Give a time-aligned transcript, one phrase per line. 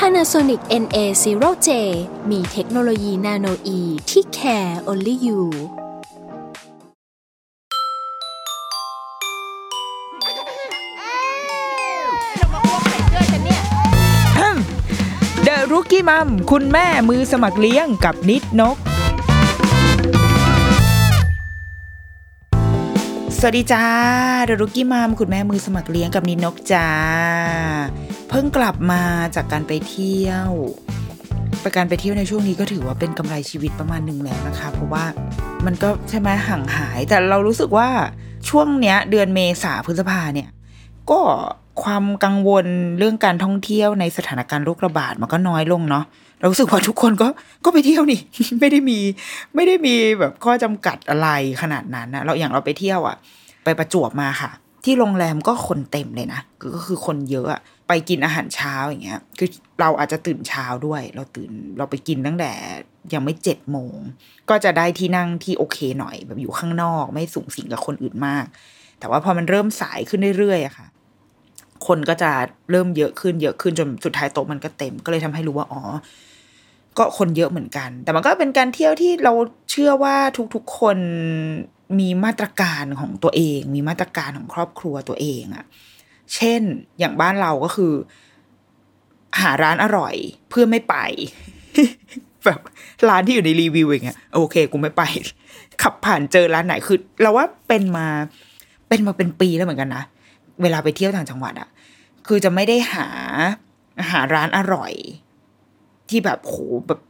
[0.00, 1.68] Panasonic NA0J
[2.30, 5.40] มีเทคโนโลยีนาโนอีที่ care only you
[15.44, 18.76] เดรุกี้มัมคุณแม่มือสมัครเลี้ยงกับนิดนก
[23.48, 23.84] วัสดีจ้า
[24.44, 26.88] เดอะรุกี้มัมคุณแม่มือสมัครเลี้ยงกับนิดนกจ้า
[28.28, 29.02] เพิ่งกลับมา
[29.34, 30.50] จากการไปเที่ยว
[31.64, 35.04] ประการไปเที่ยวในช่วงนี้ก็ถือว่าเป็นกำไรชีวิตประมาณหนึ่งแล้วนะคะ เพราะว่า
[35.66, 37.88] มันก็ใช่ไหมห่างหาย แต่เรารู้สึกว่า
[38.48, 40.48] ช่วงเนี้ย เดือนเมษาพฤษภาเนี่ย
[41.10, 41.20] ก็
[41.82, 42.66] ความกังวล
[42.98, 46.04] เรื่องการท่องเที่ยวในสถานการณ์โรคระบาดมันก็น้อยลงเนาะ
[46.40, 47.28] เรารู้สึกว่าทุกคนก็
[47.64, 48.20] ก็ไปเที่ยวนี่
[48.60, 48.98] ไม่ได้มี
[49.54, 51.28] ไม่ได้มีแบบข้อจำกัดอะไร
[51.62, 53.16] ขนาดนั้นนะเราอย่างเราไปเที่ยวอะ่ะ
[53.66, 54.50] ไปประจวบมาค่ะ
[54.84, 56.40] ที่โรงแรมก็คนเต็มเลยนะ
[56.74, 59.48] ก็คือคนเยอะอะไปกินอาหารเช้าอย่างเงี้ย คือ
[59.80, 62.52] เราอาจจะตื่นเช้าด้วย เราตื่นเราไปกินตั้งแต่
[63.14, 63.96] ยังไม่เจ็ดโมง
[64.48, 68.44] ก็จะได้ที่นั่งที่โอเคหน่อยแบบอยู่ข้างนอก ไม่สูงสิงกับคนอื่นมาก
[68.98, 70.86] แต่ว่าพอมันเริ่มสายขึ้นเรื่อยๆอะค่ะ
[71.86, 72.30] คนก็จะ
[72.70, 75.82] เริ่มเยอะขึ้นเยอะขึ้นจนสุดท้ายโต๊ะมันก็เต็มก็เลยทำให้รู้ว่าอ๋อ
[76.98, 79.32] ก็คนเยอะเหมือนกัน แต่มันก็เป็นการเที่ยวที่เรา
[79.70, 80.16] เชื่อว่า
[80.54, 80.98] ทุกๆคน
[81.98, 85.64] มีมาตรการของตัวเอง มีมาตรการของครอบครัวตัวเองอะ
[86.34, 86.62] เช่น
[86.98, 87.92] อย่างบ้านเราก็คือ
[89.40, 90.14] หาร้านอร่อย
[90.48, 90.96] เพื่อไม่ไป
[92.44, 92.60] แบบ
[93.08, 95.02] ร้านที่อยู่ในรีวิวอย่างเงี้ยโอเค กูไม่ไป
[95.82, 98.06] ขับผ่านเจอร้านไหนคือเราว่าเป็นมา
[98.88, 100.04] เป็นมาเป็นปีแล้วเหมือนกันนะ
[100.62, 101.68] เวลาไปเที่ยวต่างจังหวัดอะ
[102.26, 103.08] คือจะไม่ได้หา
[104.10, 104.92] หาร้านอร่อย
[106.08, 107.00] ที่แบบโหแบบ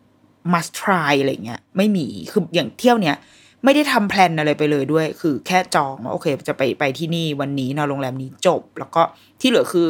[0.52, 3.16] must try อะไรเงี้ย ไม่มีคืออย่างเที่ยวเนี้ย
[3.64, 9.02] ไม่ได้ทำแพลนอะไรไปเลยด้วย คือแค่จองว่าโอเค จะไปไปที่นี่วันนี้นอนโรงแรมนี้จบ แล้วก็
[9.40, 9.88] ที่เหลือคือ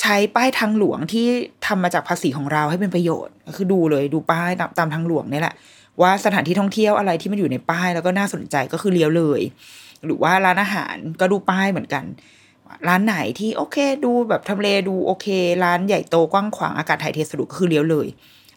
[0.00, 1.26] ใช้ป้ายทางหลวงที่
[1.66, 5.54] ทำมาจากภาษีของเราให้เป็นประโยชน์ คือดูเลยดูป้ายตามตามทางหลวงนี่แหละ
[6.00, 9.40] ว่าสถานที่ท่องเที่ยวอะไรที่มันอยู่ในป้ายแล้วก็น่าสนใจก็คือเลี้ยวเลย
[10.04, 12.04] หรือว่าร้านอาหารก็ดูป้ายเหมือนกัน
[12.88, 15.26] ร้านไหนที่โอเค ดูแบบทำเลดูโอเค
[15.64, 18.06] ร้านใหญ่โตกว้างขวางอากาศถ่ายเทสะดวกคือเลี้ยวเลย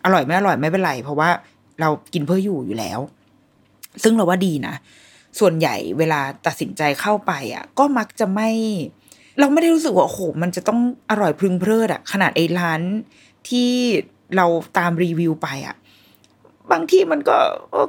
[0.04, 1.30] อร่อยไม่อร่อยไม่เป็นไร เพราะว่า
[1.81, 3.00] เรากินเพื่ออยู่อยู่แล้ว
[4.04, 4.76] ซึ่งเราว่าดีนะ
[5.40, 8.50] ส่วนใหญ่เวลาตัดสินใจเข้าไปอะ ก็มักจะไม่
[9.40, 12.81] เราไม่ได้รู้สึกว่าโอ้โหมันจะต้องอร่อยพึงเพลิดอะ ขนาดไอ้ร้าน
[13.50, 13.70] ที่
[14.36, 14.46] เรา
[14.78, 15.76] ตามรีวิวไปอะ
[16.72, 17.38] บางที่มันก็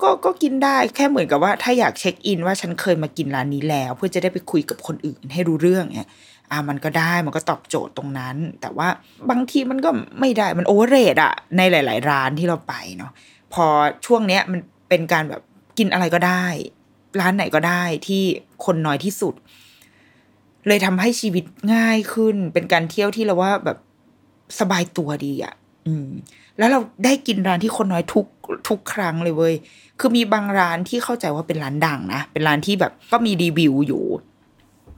[0.02, 6.10] ก็ก็กินได้แค่เหมือนกับว่า ถ้าอยากเช็คอินว่าฉันเคยมากินร้านนี้แล้ว เพื่อจะได้ไปคุยกับคนอื่นให้รู้เรื่องเนี่ย
[6.50, 8.88] อ่ามันก็ได้มันก็ตอบโจทย์ตรงนั้น แต่ว่า
[9.30, 9.90] บางทีมันก็
[10.20, 13.12] ไม่ได้มันโอเวอร์เรทอะในหลาย ๆ ร้านที่เราไปเนาะ
[13.54, 13.66] พอ
[14.06, 15.42] ช่วงเนี้ยมันเป็นการแบบ
[15.78, 16.46] กินอะไรก็ได้
[17.20, 18.22] ร้านไหนก็ได้ที่
[18.64, 19.34] คนน้อยที่สุด
[20.68, 23.78] เลยทำให้ชีวิตง่ายขึ้น เป็นการเที่ยวที่เราว่าแบบ
[24.60, 25.54] สบายตัวดีอะ
[25.86, 26.08] อืม
[26.58, 28.26] แล้วเราได้กินร้านที่คนน้อยทุก
[28.68, 29.54] ทุกครั้งเลยเว้ย
[30.00, 34.04] คือมีบางร้านที่เข้าใจว่าเป็นร้านดังนะ เป็นร้านที่แบบก็มีรีวิวอยู่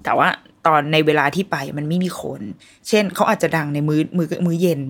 [0.04, 0.28] แต่ว่า
[0.66, 2.40] ตอนในเวลาที่ไปมันไม่มีคน
[2.88, 4.80] เช่นเขาอาจจะดังในมือมือมือเย็น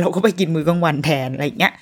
[0.00, 1.72] เราก็ไปกินมือกลางวันแทนอะไรเงี้ย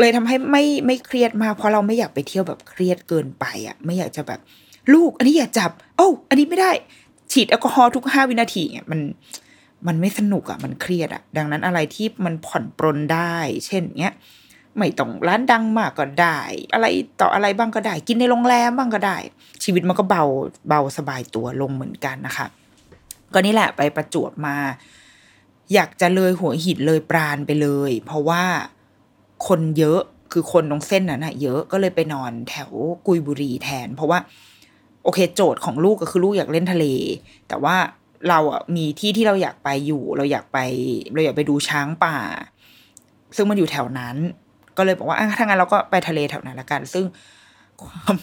[0.00, 4.40] เลยทำให้ไม่ไม่เครียดมากเพราะเราไม่อยากไปเที่ยวแบบเครียดเกินไปอะ ไม่อยากจะแบบ
[4.94, 6.70] ลูก อันนี้อย่าจับ โอ้อันนี้ไม่ได้
[7.32, 9.00] ฉีดแอลกอฮอล์ทุกห้าวินาทีเนี่ยมัน
[9.86, 14.14] มันไม่สนุกอะ่ะ มันเครียดอะ่ะ ดังนั้นอะไรที่มันผ่อนปรนได้ เช่นเนี้ย
[14.76, 16.38] ไม่ต้องร้านดังมากก็ได้
[16.74, 16.86] อะไร
[17.20, 19.16] ต่ออะไรบ้างก็ได้ กินในโรงแรมบ้างก็ได้
[19.64, 20.24] ชีวิตมันก็เบา
[20.68, 22.46] เบาสบายตัวลงเหมือนกันนะคะ
[23.32, 24.56] ก็นี่แหละไปประจวบมา
[25.74, 28.44] อยากจะเลยหัวหินเลยปราณไปเลย เพราะว่า
[29.46, 30.00] คนเยอะ
[30.32, 32.70] คือคนตรงเส้นนั้นอะเยอะก็เลยไปนอนแถว
[33.06, 34.18] กุยบุรีแทน เพราะว่า
[35.04, 36.84] โอเคโจทย์ของลูกก็คือลูกอยากเล่นทะเล
[37.48, 37.76] แต่ว่า
[38.28, 40.58] เราอะมีที่ที่เราอยากไปอยู่ เราอยากไป
[41.14, 42.16] เราอยากไปดูช้างป่า
[43.36, 44.16] ซึ่งมันอยู่แถวนั้น
[44.76, 47.04] ก็เลยบอกว่าถ้างั้นเราก็ไปทะเลแถวนั้นละกัน ซึ่ง
[47.84, 48.16] ความ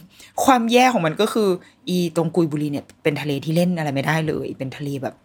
[0.43, 1.49] ความแย่ของมันก็คือ
[1.89, 5.15] อีตรงกุยบุรีเนี่ยเป็นทะเลที่เล่นอะไรไม่ได้เลย เป็นทะเลแบบ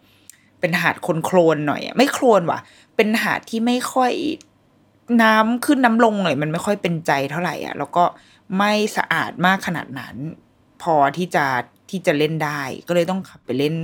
[0.59, 2.59] เป็นหาดคนโคลนหน่อยไม่โคลนว่ะ
[2.95, 4.13] เป็นหาดที่ไม่ค่อย
[5.23, 8.03] น้ำขึ้นน้ำลงหน่อยมันไม่ค่อยเป็นใจเท่าไหร่อะ แล้วก็
[8.57, 10.15] ไม่สะอาดมากขนาดนั้น
[10.81, 11.45] พอที่จะ
[11.89, 13.75] ที่จะเล่นได้ ก็เลยต้องขับไปเล่น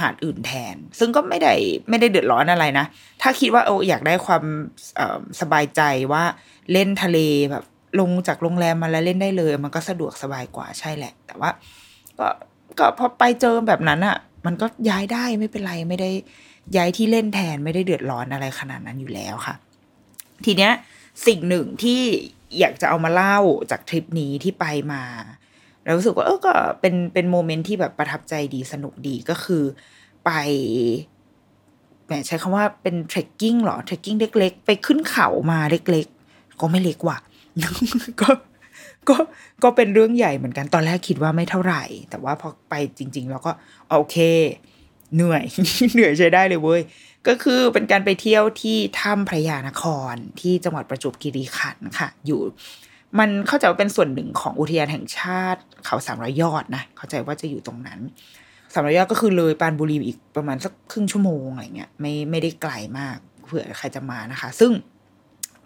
[0.00, 1.54] หาดอื่นแทน ซึ่งก็ไม่ได้
[1.88, 2.86] ไม่ได้เดือดร้อนอะไรนะ
[3.22, 4.44] ถ้าคิดว่าโอ้อยากได้ความ
[5.40, 5.82] สบายใจ
[6.12, 6.24] ว่า
[6.72, 7.18] เล่นทะเล
[7.50, 7.64] แบบ
[8.00, 11.50] ลงจากโรงแรมมาแล้วเล่นได้เลย มันก็สะดวกสบายกว่าใช่แหละ แต่ว่า
[12.18, 12.28] ก็
[12.78, 14.16] ก็พอไปเจอแบบนั้นอะ่ะ
[14.46, 16.10] มันก็ย้ายได้ไม่เป็นไรไม่ได้
[16.76, 19.54] ย้ายที่เล่นแทนไม่ได้เดือดร้อนอะไรขนาดนั้นอยู่แล้วค่ะ
[20.46, 20.72] ทีเนี้ย
[21.26, 22.00] สิ่งหนึ่งที่
[22.58, 23.38] อยากจะเอามาเล่า
[23.70, 25.02] จากทริปนี้ที่ไปมา
[25.82, 29.62] แล้วรู้สึกว่าเออก็เป็นเป็น moment ที่แบบประทับใจดีสนุกดีก็คือ
[30.24, 30.30] ไป
[32.06, 37.18] แหมใช้คำว่าเป็น trekking หรอ trekking เล็ก ๆ ไปขึ้นเขามาเล็ก ๆ ก็ไม่เล็กว่ะ
[38.20, 38.30] ก็
[39.08, 39.16] ก็
[39.62, 43.52] ก็เป็นเรื่องใหญ่เหมือนกันตอนแรกคิดว่าไม่เท่าไหร่ แต่ว่าพอไปจริง ๆ แล้วก็
[43.88, 44.16] โอเค
[45.14, 45.44] เหนื่อย
[45.94, 46.80] เหนื่อยใช้ได้เลยเว้ย
[47.28, 52.40] ก็คือเป็นการไปเที่ยวที่ถ้ำพระยานครที่จังหวัดประจวบคีรีขันธ์ค่ะ อยู่
[53.18, 58.00] มันเข้าใจว่าเป็นส่วนหนึ่งของอุทยานแห่งชาติ เขาสามร้อยยอดนะเข้าใจว่าจะอยู่ตรงนั้น
[58.72, 64.72] สามร้อยยอดก็คือเลยปานบุรีอีกประมาณสักครึ่งชั่วโมงอะไรเงี้ยไม่ไม่ได้ไกลมากเผื่อใครจะมานะคะ ซึ่ง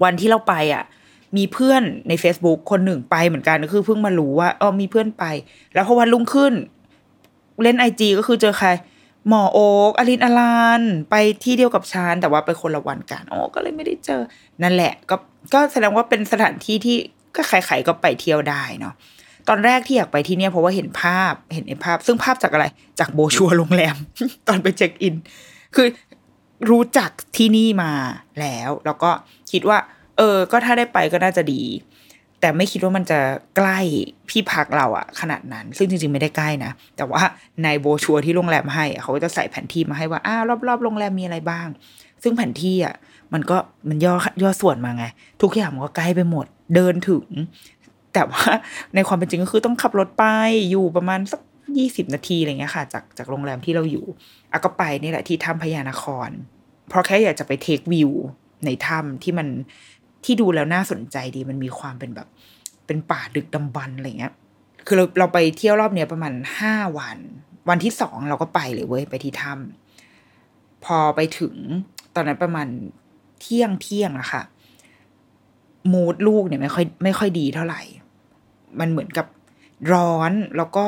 [0.02, 0.84] วันที่เราไปอะ
[1.36, 5.24] มีเพื่อนใน Facebook คนหนึ่งไปเหมือนกันก็คือเพิ่งมารู้ว่าเออมีเพื่อนไป
[5.74, 6.52] แล้วพอวันรุ่งขึ้น
[7.62, 8.68] เล่นไอจีก็คือเจอใคร
[9.28, 11.14] หมอโอ๊กอลินอลานไป
[11.44, 14.20] ที่เดียวกับชานแต่ว่าไปคนละวันกันโอ้ก็เลยไม่ได้เจอ
[14.62, 15.16] นั่นแหละ ก็
[15.54, 16.96] ก็แสดงว่าเป็นสถานที่ที่
[17.36, 18.94] ก็ใครๆก็ไปเที่ยวได้เนาะ
[19.48, 22.66] ตอนแรกที่อยากไปที่เนี่ยเพราะว่าเห็นภาพเห็นในภาพ ซึ่งภาพจากอะไร
[23.00, 23.96] จากโบชัวโรงแรม
[24.48, 25.14] ตอนไปเช็คอิน
[25.76, 25.86] คือ
[26.70, 27.92] รู้จักที่นี่มา
[28.40, 29.10] แล้ว แล้วก็
[29.52, 29.78] คิดว่า
[30.18, 31.62] เออ ก็ถ้าได้ไปก็น่าจะดี
[32.40, 33.18] แต่ไม่คิดว่ามันจะ
[33.56, 33.78] ใกล้
[34.30, 37.22] ที่พักเราอะขนาดนั้น ซึ่งจริงๆไม่ได้ใกล้นะแต่ว่า
[37.62, 41.68] ในโบชัวที่โรงแรมให้เขาก็จะใส่แผนที่มาให้ว่าอ้าวรอบๆโรงแรมมีอะไรบ้าง
[42.22, 42.94] ซึ่งแผนที่อะ
[43.32, 43.56] มันก็
[43.88, 45.04] มันย่อย่อส่วนมาไง
[45.42, 47.26] ทุกอย่างมันก็ใกล้ไปหมดเดินถึง
[48.14, 48.44] แต่ว่า
[48.94, 50.24] ในความเป็นจริงก็คือต้องขับรถไป
[50.70, 51.40] อยู่ประมาณสัก
[51.78, 54.04] ยี่สิบนาทีอะไรเงี้ยค่ะ จากจากโรงแรมที่เราอยู่
[54.52, 56.28] อะก็ไปนี่แหละที่ถ้ำพญานคร
[56.88, 58.10] เพราะแค่อยากจะไปเทควิว
[58.64, 59.48] ในถ้ำที่มัน
[60.24, 62.28] ที่ดูแล้วน่าสนใจดีมันมีความเป็นแบบ
[62.86, 64.32] เป็นป่าดึกดำบรรพ์อะไรเงี้ย
[64.86, 67.18] คือเราเราไปเที่ยวรอบเนี้ยประมาณห้าวัน
[67.68, 71.54] วันที่สองเราก็ไปเลยเว้ยไปที่ถ้ำพอไปถึง
[72.14, 72.66] ตอนนั้นประมาณ
[73.40, 74.42] เที่ยงเที่ยงอะค่ะ
[75.92, 77.82] มูดลูกเนี่ยไม่ค่อยไม่ค่อยดีเท่าไหร่
[78.80, 79.26] มันเหมือนกับ
[79.92, 80.86] ร้อนแล้วก็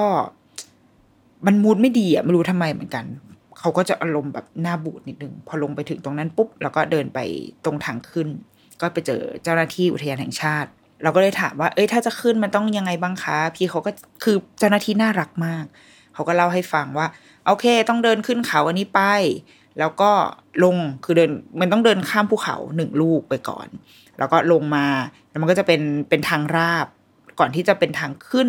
[1.47, 3.05] มันมูดไม่ดีอะไม่รู้ทำไมเหมือนกัน
[3.59, 7.19] เขาก็จะอารมณ์แบบหน้าบูดนิดนึง พอลงไปถึงตรงนั้นปุ๊บ แล้วก็เดินไป
[7.65, 8.29] ตรงทางขึ้น
[8.83, 10.71] ก็ไปเจอเจ้าหน้าที่อุทยานแห่งชาติ
[11.03, 13.91] เราก็เลยถามว่า เอ้ยถ้าจะขึ้นมันต้องยังไงบ้างคะ พี่เขาก็
[14.25, 15.65] คือเจ้าหน้าที่น่ารักมาก
[16.15, 17.07] เขาก็เล่าให้ฟังว่า
[17.47, 19.01] โอเค ต้องเดินขึ้นเขาอันนี้ไป
[19.79, 20.11] แล้วก็
[20.65, 21.31] ลงคือเดิน
[21.61, 23.69] มันต้องเดินข้ามภูเขาหนึ่งลูกไปก่อน
[24.19, 24.87] แล้วก็ลงมา
[25.29, 26.87] แล้วมันก็จะเป็นเป็นทางราบ
[27.39, 28.49] ก่อนที่จะเป็นทางขึ้น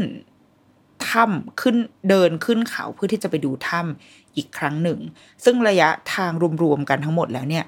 [1.10, 1.76] ถ้ำขึ้น
[2.10, 5.00] เดินขึ้นเขาเพื่อที่จะไปดูถ้ำอีกครั้งหนึ่ง
[5.44, 6.32] ซึ่งระยะทาง
[6.64, 7.66] รวมๆกันทั้งหมดแล้วเนี่ย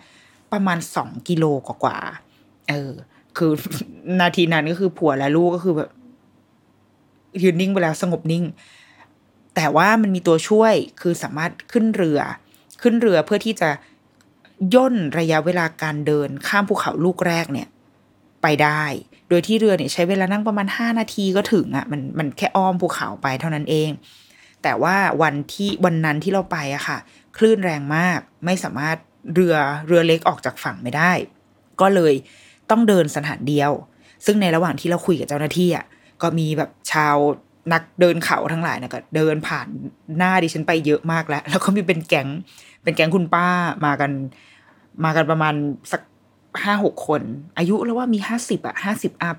[0.52, 2.25] ประมาณสองกิโลกว่าๆ
[2.70, 2.92] เออ
[3.38, 3.52] คือ
[4.22, 5.90] นาทีนั้นก็คือผัวและลูกก็คือแบบ
[7.44, 8.46] ยืนนิ่งไปแล้วสงบนิ่ง
[9.56, 12.20] แต่ว่ามันมีตัวช่วยคือสามารถขึ้นเรือ
[12.82, 13.70] ขึ้นเรือเพื่อที่จะ
[14.76, 17.68] ย่นระยะเวลาการเดินข้ามภูเขาลูกแรกเนี่ย
[18.42, 18.84] ไปได้
[19.30, 23.90] โดยที่เรือเนี่ยใช้เวลานั่งประมาณห้านาทีก็ถึงอะ่ะมันมันแค่อ้อมภูเขาไปเท่านั้นเอง
[24.64, 26.98] แต่ว่าวันที่วันนั้นที่เราไปอะค่ะ
[27.38, 28.98] คลื่นแรงมากไม่สามารถ
[29.34, 29.56] เรือ
[29.88, 31.12] เรือเล็กออกจากฝั่งไม่ได้
[31.82, 32.14] ก็เลย
[32.72, 33.72] ต้องเดินสถานเดียว
[34.26, 35.86] ซึ่งในระหว่างที่เราคุยกับเจ้าหน้าที่อะ
[36.22, 37.16] ก็มีแบบชาว
[37.74, 39.68] นักเดินเขาทั้งหลายนะก็เดินผ่าน
[40.18, 42.28] หน้าดิฉันไปเยอะมากแล้ว แล้วก็มีเป็นแก๊ง
[42.84, 43.48] เป็นแก๊งคุณป้า
[43.86, 44.12] มากัน
[45.04, 45.54] มากันประมาณ
[45.92, 46.02] สัก
[46.64, 47.22] ห้าหกคน
[47.58, 49.38] อายุแล้วว่ามีห้าสิบอะห้าสิบอัพ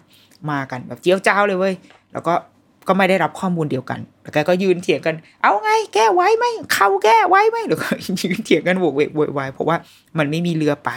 [0.50, 1.74] มากันแบบเจียวเจ้าเลยเว้ย
[2.12, 2.34] แล้วก็
[2.88, 9.76] ก็ไม่ได้รับข้อมูลเดียวกัน แล้วแกก็ยืนเถียงกัน เอาไง แก้ไว้ไหมเขาแก้ไว้ไหมหรือก็ยืนเถียงกันโวกเวกโวยวายเพราะว่า
[10.18, 10.90] มันไม่มีเรือไป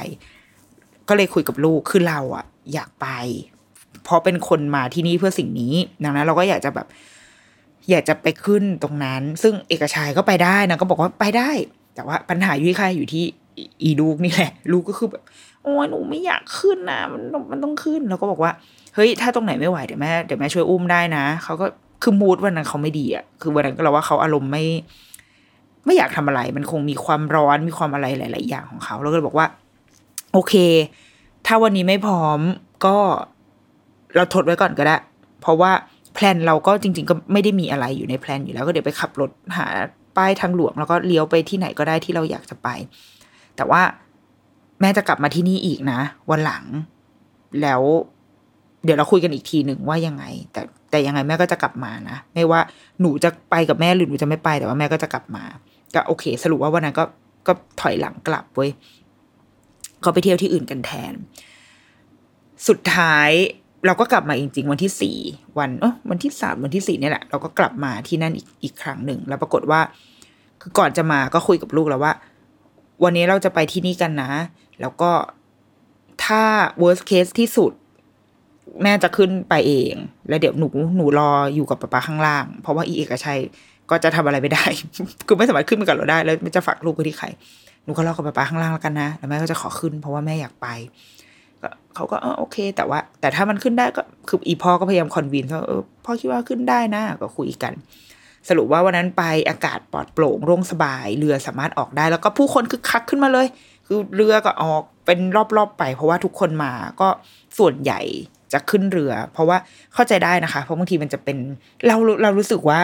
[1.10, 3.08] ก็เลยคุยกับลูกคือเราอะอยากไป
[4.04, 5.74] เพราะเป็นคนมาที่นี่เพื่อสิ่งนี้
[6.04, 6.88] ดังนั้นเราก็อยากจะแบบ
[7.89, 11.50] อยากจะไปขึ้นตรงนั้น ซึ่งเอกชัยก็ไปได้นะก็บอกว่าไปได้
[11.96, 13.24] แต่ว่าปัญหาอยู่ที่ใครอยู่ที่
[13.84, 15.24] อีลูกนี่แหละ ลูกก็คือแบบ
[15.63, 18.51] โอ้ยหนูไม่อยากขึ้นนะมันมันต้องขึ้นแล้วก็บอกว่า
[18.96, 21.66] เฮ้ยถ้าตรงไหนไม่ไหวเดี๋ยวแม่เดี๋ยวแม่ช่วยอุ้มได้นะเขาก็
[22.04, 24.63] คือมูดวันนั้นเขาไม่ดีอะคือวันนั้นก็เราว่าเขาอารมณ์ไม่
[25.86, 29.48] ไม่อยากทำอะไร มันคงมีความร้อนมีความอะไรหลาย ๆ อย่างของเขา แล้วก็เลยบอกว่า
[30.34, 30.54] โอเค
[31.46, 32.40] ถ้าวันนี้ไม่พร้อม
[32.86, 32.98] ก็
[34.16, 34.96] เราทดไว้ก่อนก็ได้
[35.42, 35.72] เพราะว่า
[36.14, 39.66] แพลนเราก็จริง ๆ ก็ไม่ได้มีอะไรอยู่ในแพลนอยู่แล้วก็เดี๋ยวไปขับรถหา
[40.18, 42.68] ป้ายทางหลวง แล้วก็เลี้ยวไปที่ไหนก็ได้ที่เราอยากจะไป
[43.56, 43.82] แต่ว่า
[44.82, 46.64] แม่จะกลับมาที่นี่อีกนะ วันหลัง
[47.62, 47.82] แล้ว
[48.84, 52.60] เดี๋ยวเราคุยกันอีกทีหนึ่งว่ายังไง แต่แต่ยังไงแม่ก็จะกลับมานะไม่ว่า
[53.02, 55.44] หนูจะไปกับแม่หรือหนูจะไม่ไป แต่ว่าแม่ก็จะกลับมา
[55.94, 57.04] ก็โอเค สรุปว่าวันนั้นก็
[57.48, 58.72] ก็ถอยหลังกลับเว้ย
[60.03, 61.13] ก็ไปเที่ยวที่อื่นกันแทน
[62.68, 63.29] สุดท้าย
[63.86, 65.18] เราก็กลับมาจริง ๆ วันที่สี่
[65.60, 69.82] วันเออวันที่สามวันที่สี่เนี่ยแหละ เราก็กลับมาที่นั่นอีกอีกครั้งหนึ่ง แล้วปรากฏว่า
[70.62, 72.13] คือก่อนจะมาก็คุยกับลูกแล้วว่า
[73.03, 74.32] วันนี้เราจะไปที่นี่กันนะ
[74.82, 75.12] แล้วก็
[76.25, 76.44] ถ้า
[76.82, 77.72] worst case ที่สุด
[78.82, 79.94] แม่จะขึ้นไปเอง
[80.29, 83.39] แล้วเดี๋ยวหนูหนูรออยู่กับป๊าป๊าข้างล่าง เพราะว่าอีเอกชัย
[83.89, 84.65] ก็จะทำอะไรไม่ได้
[85.27, 87.27] คือไม่สามารถขึ้นไปกับเราได้ แล้วจะฝากลูกไว้ที่ใคร
[87.84, 90.68] หนูก็รอกับป๊าป๊าข้างล่างแล้วกันนะแล้วแม่ก็จะขอขึ้น เพราะว่าแม่อยากไป
[91.62, 97.74] ก็เขาก็เออโอเค แต่ว่า แต่ถ้ามันขึ้นได้ก็คืออีพ่อก็พยายามคอนวินเขาเออพ่อคิดว่าขึ้นได้นะก็คุยกัน
[98.50, 103.48] สรุปว่าวันนั้นไปอากาศปลอดโปร่งโล่งสบาย เรือสามารถออกได้ แล้วก็ผู้คนคือคักขึ้นมาเลย
[103.88, 105.20] คือเรือก็ออกเป็น
[105.58, 106.72] รอบๆไป เพราะว่าทุกคนมา
[107.02, 107.08] ก็
[107.58, 108.02] ส่วนใหญ่
[108.54, 109.58] จะขึ้นเรือ เพราะว่า
[109.94, 111.38] เข้าใจได้นะคะ เพราะบางทีมันจะเป็น
[111.88, 112.82] เราเรารู้สึกว่า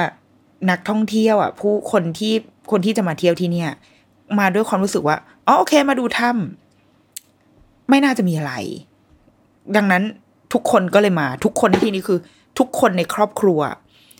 [0.72, 2.34] นักท่องเที่ยวอะ ผู้คนที่
[2.72, 3.72] คนที่จะมาเที่ยวที่เนี่ย
[4.40, 5.18] มาด้วยความรู้สึกว่า
[5.48, 8.54] อ๋อโอเค มาดูถ้ำไม่น่าจะมีอะไร
[9.76, 10.04] ดังนั้น
[10.54, 12.20] ทุกคนก็เลยมา ทุกคนที่นี้คือ
[12.60, 13.60] ทุกคนในครอบครัว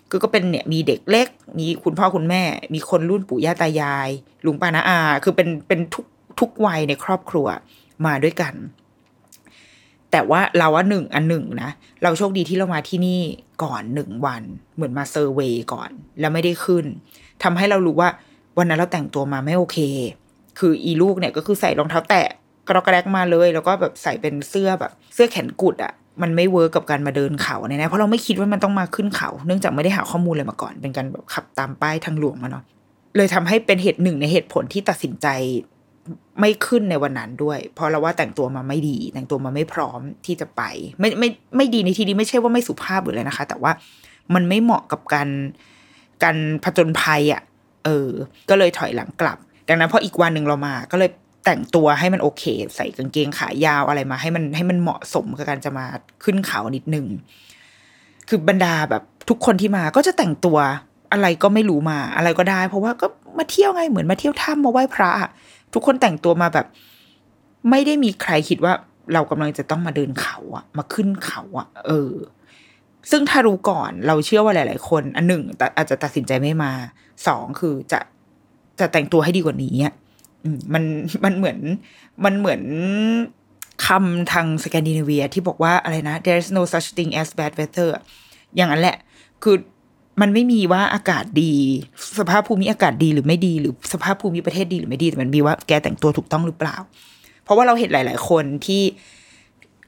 [0.10, 1.28] คือก็เป็นเนี่ยมีเด็กเล็ก
[1.60, 2.44] มีคุณพ่อคุณแม่
[2.74, 4.10] มีคนรุ่นปู่ย่าตายาย
[4.46, 6.06] ลุงป้าน้าอา คือเป็นเป็นทุก
[6.40, 7.48] ทุกวัยในครอบครัว
[8.06, 8.54] มาด้วยกัน
[10.12, 11.70] แต่ว่าเราว่าหนึ่งอันหนึ่งนะ
[12.04, 13.22] เราโชคดีที่เรามาที่นี่
[13.64, 14.44] ก่อนหนึ่งวัน
[14.76, 16.86] เหมือนมา survey ก่อน แล้วไม่ได้ขึ้น
[17.44, 18.10] ทำให้เรารู้ว่า
[18.58, 19.78] วันนั้นเราแต่งตัวมาไม่โอเค
[20.60, 22.28] คืออีลูกเนี่ยก็คือใส่รองเท้าแตะ
[22.68, 32.64] กระดกกระแดกมาเลย แล้วก็แบบใส่เป็นเสื้อแบบ เสื้อแขนกุดอะมันไม่ work กับการมาเดินเขาเนี่ยนะเพราะเราไม่คิดว่ามันต้องมาขึ้นเขา เนื่องจากไม่ได้หาข้อมูลเลยมาก่อน เป็นการแบบขับตามป้ายทางหลวงมาเนาะ
[33.18, 35.28] เลยทำให้เป็นเหตุหนึ่งในเหตุผลที่ตัดสินใจ
[36.40, 40.62] ไม่ขึ้นในวันนั้นด้วย เพราะเราว่าแต่งตัวมาไม่ดี แต่งตัวมาไม่พร้อมที่จะไป
[41.00, 43.72] ไม่ไม่ไม่ดีในที่นี้ไม่ใช่ว่าไม่สุภาพหรืออะไรนะคะ แต่ว่า
[44.34, 45.30] มันไม่เหมาะกับการ
[46.24, 47.42] การผจญภัยอะ่ะ
[47.86, 48.10] เออ
[48.50, 49.38] ก็เลยถอยหลังกลับ
[49.70, 51.10] ดังนั้นพออีกวันหนึ่งเรามาก็เลย
[51.46, 52.44] แต่งตัวให้มันโอเค
[52.76, 55.86] ใส่กางเกงขายาวอะไรมาให้มันให้มันเหมาะสมกับการจะมา
[56.24, 57.06] ขึ้นเขานิดนึง
[58.30, 60.58] คือบรรดาแบบทุกคนที่มาก็จะแต่งตัว
[61.12, 65.12] อะไรก็ไม่รู้มาอะไรก็ได้ เพราะว่าก็มาเที่ยวไงเหมือนมาเที่ยวถ้ำมาไหว้พระ
[65.74, 66.66] ทุกคนแต่งตัวมาแบบ
[67.70, 68.74] ไม่ได้มีใครคิดว่า
[69.14, 72.14] เรากำลังจะต้องมาเดินเขาอะมาขึ้นเขาอะเออ
[73.12, 75.42] ซึ่งถ้ารู้ก่อนเราเชื่อว่าหลาย ๆ คน อันหนึ่ง
[75.78, 76.72] อาจจะตัดสินใจไม่มา
[77.28, 78.00] สองคือจะ
[78.80, 79.94] จะแต่งตัวให้ดีกว่านี้อะ
[80.74, 80.84] มัน
[81.24, 81.58] มันเหมือน
[82.26, 82.62] มันเหมือน
[83.88, 87.92] คำทางสแกนดิเนเวียที่บอกว่าอะไรนะ there's no such thing as bad weather
[88.56, 88.98] อย่างนั้นแหละ
[89.44, 89.56] คือ
[90.22, 91.54] มันไม่มีว่าอากาศดี
[92.20, 96.76] สภาพภูมิอากาศดีหรือไม่ดี หรือสภาพภูมิประเทศดีหรือไม่ดี แต่มันมีว่าแกแต่งตัวถูกต้องหรือเปล่า
[97.44, 98.84] เพราะว่าเราเห็นหลาย ๆ คนที่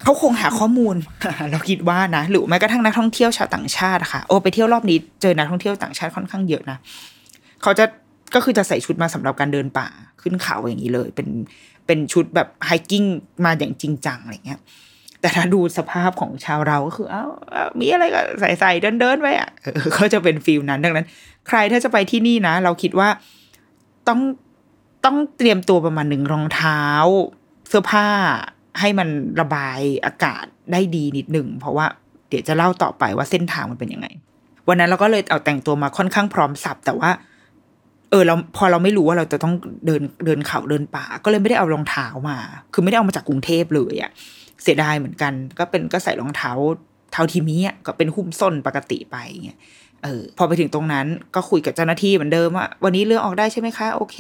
[0.04, 0.96] เขาคงหาข้อมูล
[1.52, 6.78] เราคิดว่านะ หรือแม้กระทั่งนักท่องเที่ยวชาวต่างชาติค่ะ โอ้ไปเที่ยวรอบนี้เจอนักท่องเที่ยวต่างชาติค่อนข้างเยอะนะ
[7.62, 7.86] เขาจะ
[8.36, 9.88] ก็คือจะใส่ชุดมาสำหรับการเดินป่า
[10.22, 11.28] ขึ้นเขาอย่างนี้เลย เป็น
[11.86, 13.04] เป็นชุดแบบไฮกิ้ง
[13.46, 14.60] มาอย่างจริงจังอะไรเงี้ย
[15.22, 17.26] แต่ถ้าดูสภาพของชาวเราก็คือเอ้า
[17.80, 19.50] มีอะไรก็ใส่ใส่เดินเดินไปอะ
[19.94, 21.08] เขาจะเป็นฟิลนั้น ดังนั้น
[21.48, 23.10] ใครถ้าจะไปที่นี่นะ เราคิดว่า
[24.08, 24.20] ต้อง
[25.06, 26.82] ต้องเตรียมตัวประมาณหนึ่งรองเท้า
[27.68, 28.08] เสื้อผ้า
[28.80, 29.10] ให้มัน
[29.42, 31.86] ระบายอากาศได้ดีนิดหนึ่งเพราะว่า
[32.30, 34.08] เดี๋ยวจะเล่าต่อไปว่าเส้นทางมันเป็นยังไง
[34.68, 37.12] วันนั้นเราก็เลยเอาแต่งตัวมาค่อนข้างพร้อมสับแต่ว่า
[38.10, 39.54] เออเราพอเราไม่รู้ว่าเราจะต้อง
[39.86, 42.38] เดินเดินเขาเดินป่า ก็เลยไม่ได้เอารองเท้ามา
[42.74, 44.12] คือไม่ได้เอามาจากกรุงเทพเลยอะ
[44.64, 46.52] เสียดายเหมือนกัน ก็เป็นก็ใส่รองเท้า
[47.12, 49.16] เท้าทีมีอะก็เป็นหุ้มส้นปกติไป
[49.46, 49.60] เงี้ย
[50.04, 51.06] เออพอไปถึงตรงนั้น
[51.36, 54.18] ก็คุยกับเจ้าหน้าที่เหมือนเดิมว่าวันนี้เรือออกได้ใช่ไหมคะ โอเค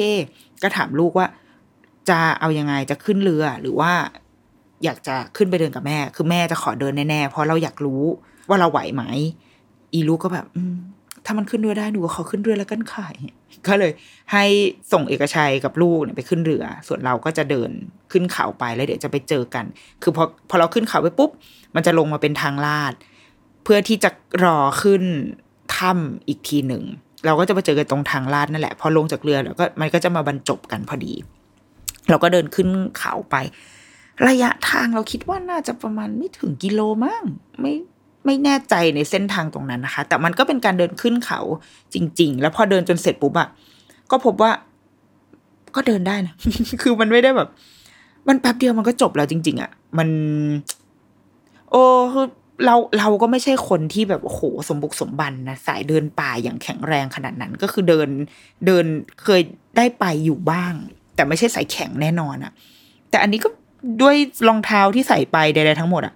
[0.64, 1.28] ก็ถามลูกว่า
[2.10, 3.92] จะเอายังไงจะขึ้นเรือหรือว่า
[4.84, 8.04] อยากจะขึ้นไปเดินกับแม่ คือแม่จะขอเดินแน่ๆ เพราะเราอยากรู้
[8.50, 9.04] ว่าเราไหวไหม
[9.94, 10.62] อีลูกก็แบบ อื
[11.26, 13.06] ถ้ามันขึ้นเรือได้หนูก็ขอขึ้นเรือแล้วกันค่ะ
[13.68, 13.92] ก็เลย
[14.32, 14.44] ให้
[14.92, 17.70] ส่งเอกชัยกับลูกเนี่ยไปขึ้นเรือ ส่วนเราก็จะเดิน
[18.12, 19.66] ขึ้นเขาไปแล้วเดี๋ยวจะไปเจอกัน
[20.04, 21.32] คือพอพอเราขึ้นเขาไปปุ๊บ
[21.76, 22.94] มันจะลงมาเป็นทางลาด
[23.64, 24.10] เพื่อที่จะ
[24.44, 25.04] รอขึ้น
[25.78, 26.84] ถ้ำอีกทีหนึ่ง
[27.26, 31.14] เราก็จะไปเจอกันตรงทางลาดนั่นแหละ พอลงจากเรือแล้วก็มันก็จะมาบรรจบกันพอดี
[32.10, 32.68] เราก็เดินขึ้น
[32.98, 33.36] เขาไป
[34.28, 37.24] ระยะทางเราคิดว่าน่าจะประมาณไม่ถึงกิโลมั้ง
[37.62, 37.74] ไม่
[38.26, 41.42] ไม่แน่ใจในเส้นทางตรงนั้นนะคะ แต่มันก็เป็นการเดินขึ้นเขา
[41.94, 43.48] จริง ๆ แล้วพอเดินจนเสร็จปุ๊บอะ
[44.12, 44.52] ก็พบว่า
[45.76, 46.34] ก็เดินได้นะ
[46.82, 47.50] คือมันไม่ได้แบบ
[48.28, 50.10] มันแป๊บเดียวมันก็จบแล้วจริง ๆอะมัน
[51.72, 51.82] โอ้
[52.14, 52.28] คือ
[52.66, 58.10] เราเราก็ไม่ใช่คนที่แบบโอ้โหสมบุกสมบันนะสายเดินป่าอย่างแข็งแรงขนาดนั้น ก็คือเดิน
[58.66, 58.86] เดิน
[59.24, 59.42] เคย
[59.78, 60.74] ได้ไปอยู่บ้าง
[61.16, 62.52] แต่ไม่ใช่สายแข็งแน่นอนอะ
[63.10, 63.50] แต่อันนี้ก็
[64.02, 64.16] ด้วย
[64.48, 66.16] รองเท้าที่ใส่ไปใดๆทั้งหมดอะ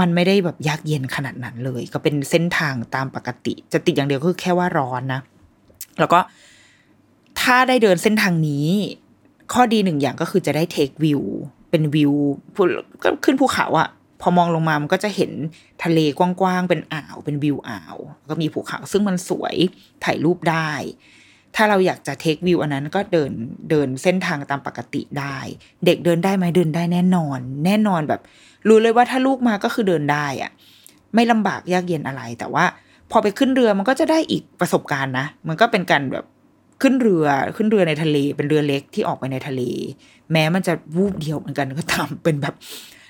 [0.00, 5.20] มันไม่ได้แบบยากเย็นขนาดนั้นเลย ก็เป็นเส้นทางตามปกติ จะติดอย่างเดียวคือแค่ว่าร้อนนะ
[5.98, 6.18] แล้วก็
[7.40, 8.66] ถ้าได้เดินเส้นทางนี้
[9.52, 11.22] ข้อดีหนึ่งอย่างก็คือจะได้เทควิว
[11.70, 12.12] เป็นวิว
[13.02, 13.88] ก็ขึ้นภูเขาอะ
[14.20, 15.32] พอมองลงมามันก็จะเห็น
[15.84, 17.96] ทะเลกว้างๆเป็นอ่าว เป็นวิวอ่าว
[18.30, 19.56] ก็มีภูเขาซึ่งมันสวย
[20.04, 20.70] ถ่ายรูปได้
[21.56, 23.30] ถ้าเราอยากจะเทควิวอันนั้นก็เดิน
[23.70, 25.36] เดินเส้นทางตามปกติได้
[25.86, 28.20] เด็กเดินได้ไหมเดินได้แน่นอน แน่นอนแบบ
[28.68, 30.50] รู้เลยว่าถ้าลูกมาก็คือเดินได้อะ
[31.14, 32.64] ไม่ลำบากยากเย็นอะไร แต่ว่า
[33.10, 36.24] พอไปขึ้นเรือมันก็จะได้อีกประสบการณ์นะ มันก็เป็นการแบบ
[36.82, 39.62] ขึ้นเรือขึ้นเรือในทะเลเป็นเรือเล็กที่ออกไปในทะเล
[40.32, 42.54] แม้มันจะวูบเดียวเหมือนกันก็ตามเป็นแบบ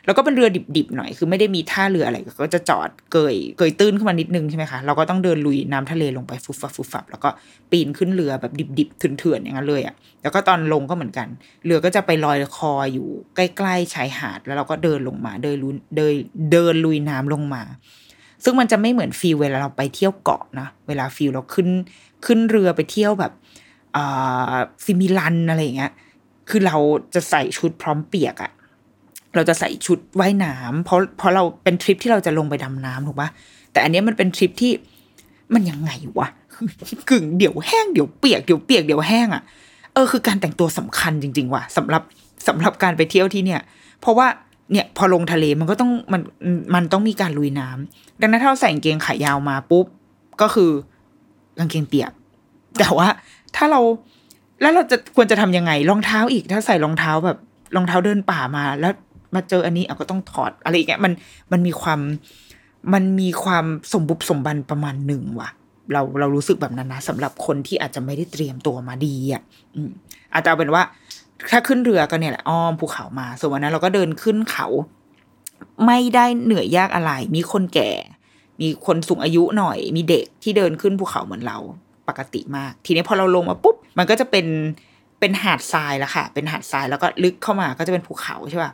[0.06, 7.28] แล้วก็เป็นเรือดิบๆหน่อย คือไม่ได้มีท่าเรืออะไร ก็จะจอดเกย เกยตื้นขึ้นมานิดนึงใช่ไหมคะ เราก็ต้องเดินลุยน้ำทะเลลงไปฟุบฟับฟุบฟับ แล้วก็
[7.70, 11.28] ปีนขึ้นเรือแบบดิบๆเถื่อนๆอย่างนั้นเลยอะ่ะ แล้วก็ตอนลงก็เหมือนกัน
[11.66, 16.14] เรือก็จะไปลอยคออยู่ใกล้ๆชายหาด แล้วเราก็เดินลงมา เดินลุยเดิน
[16.52, 17.62] เดินลุยน้ำลงมา
[18.44, 21.68] ซึ่งมันจะไม่เหมือน feel เวลาเราไปเที่ยวเกาะนะ เวลา feel เราขึ้น
[22.26, 23.32] ขึ้นเรือไปเที่ยวแบบ
[23.96, 24.54] อ่า
[24.84, 25.92] ซิมิลันอะไรอย่างเงี้ย
[26.50, 26.76] คือเรา
[27.14, 28.52] จะใส่ชุดพร้อมเปียกอะ
[29.34, 33.28] เราจะใส่ชุดว่ายน้ำเพราะเพราะเราเป็นทริปที่เราจะลงไปดำน้ำถูกปะ
[33.72, 34.72] แต่อันนี้มันเป็นทริปที่
[35.54, 36.28] มันยังไงวะ
[37.10, 39.42] กึ่งเดี๋ยวแห้งเดี๋ยวเปียกเดี๋ยวเปียกเดี๋ยวแห้งอะ
[39.94, 42.02] เออคือการแต่งตัวสำคัญจริง ๆ ว่ะสำหรับ
[42.48, 43.60] สำหรับการไปเที่ยวที่เนี่ย
[44.00, 44.26] เพราะว่า
[44.72, 46.22] เนี่ยพอลงทะเลมันก็ต้องมัน
[46.74, 49.86] มันต้องมีการลุยน้ำดังนั้นถ้าเราใส่กางเกงขายาวมาปุ๊บ
[50.40, 50.70] ก็คือ
[51.58, 52.10] กางเกงเปียก
[52.78, 53.08] แต่ว่า
[53.56, 53.80] ถ้าเรา
[54.60, 57.38] แล้วเราจะควรจะทำยังไงรองเท้าอีก ถ้าใส่รองเท้าแบบ
[57.76, 58.92] รองเท้าเดินป่ามาแล้ว
[59.34, 61.12] มาเจออันนี้เอาก็ต้องถอดอะไรอย่างเงี้ยมัน
[61.52, 62.00] มันมีความ
[62.94, 65.50] มันมีความสมบุกสมบันประมาณหนึ่งว่ะ
[65.92, 69.42] เราเรารู้สึกแบบนั้นนะสำหรับคนที่อาจจะไม่ได้เตรียมตัวมาดีอะ
[69.74, 69.90] อืม
[70.32, 70.82] อาจจะเอาเป็นว่า
[71.50, 74.66] ถ้าขึ้นเรือก็เนี่ยแหละอ้อมภูเขามา ส่วนวันนั้นเราก็เดินขึ้นเขา
[75.86, 77.90] ไม่ได้เหนื่อยยากอะไร มีคนแก่
[78.60, 81.58] มีคนสูงอายุหน่อย มีเด็กที่เดินขึ้นภูเขาเหมือนเรา
[82.08, 84.46] ปกติมาก ทีนี้พอเราลงมาปุ๊บ มันก็จะเป็น
[85.20, 88.72] เป็นหาดทรายแล้วค่ะ เป็นหาดทรายแล้วก็ลึกเข้ามาก็จะเป็นภูเขาใช่ป่ะ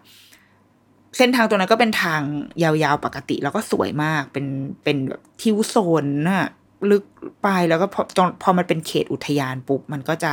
[1.16, 2.20] เส้นทางตัวนั้นก็เป็นทาง
[2.62, 4.46] ยาวๆปกติ แล้วก็สวยมากเป็น
[4.84, 6.48] เป็นแบบทิวโซนน่ะ
[6.90, 7.04] ลึก
[7.42, 8.02] ไปแล้วก็พอ
[8.42, 10.32] พอมันเป็นเขตอุทยานปุ๊บมันก็จะ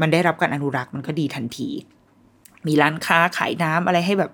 [0.00, 1.68] มันได้รับการอนุรักษ์มันก็ดีทันที
[2.66, 4.30] มีร้านค้าขายน้ำอะไรให้แบบ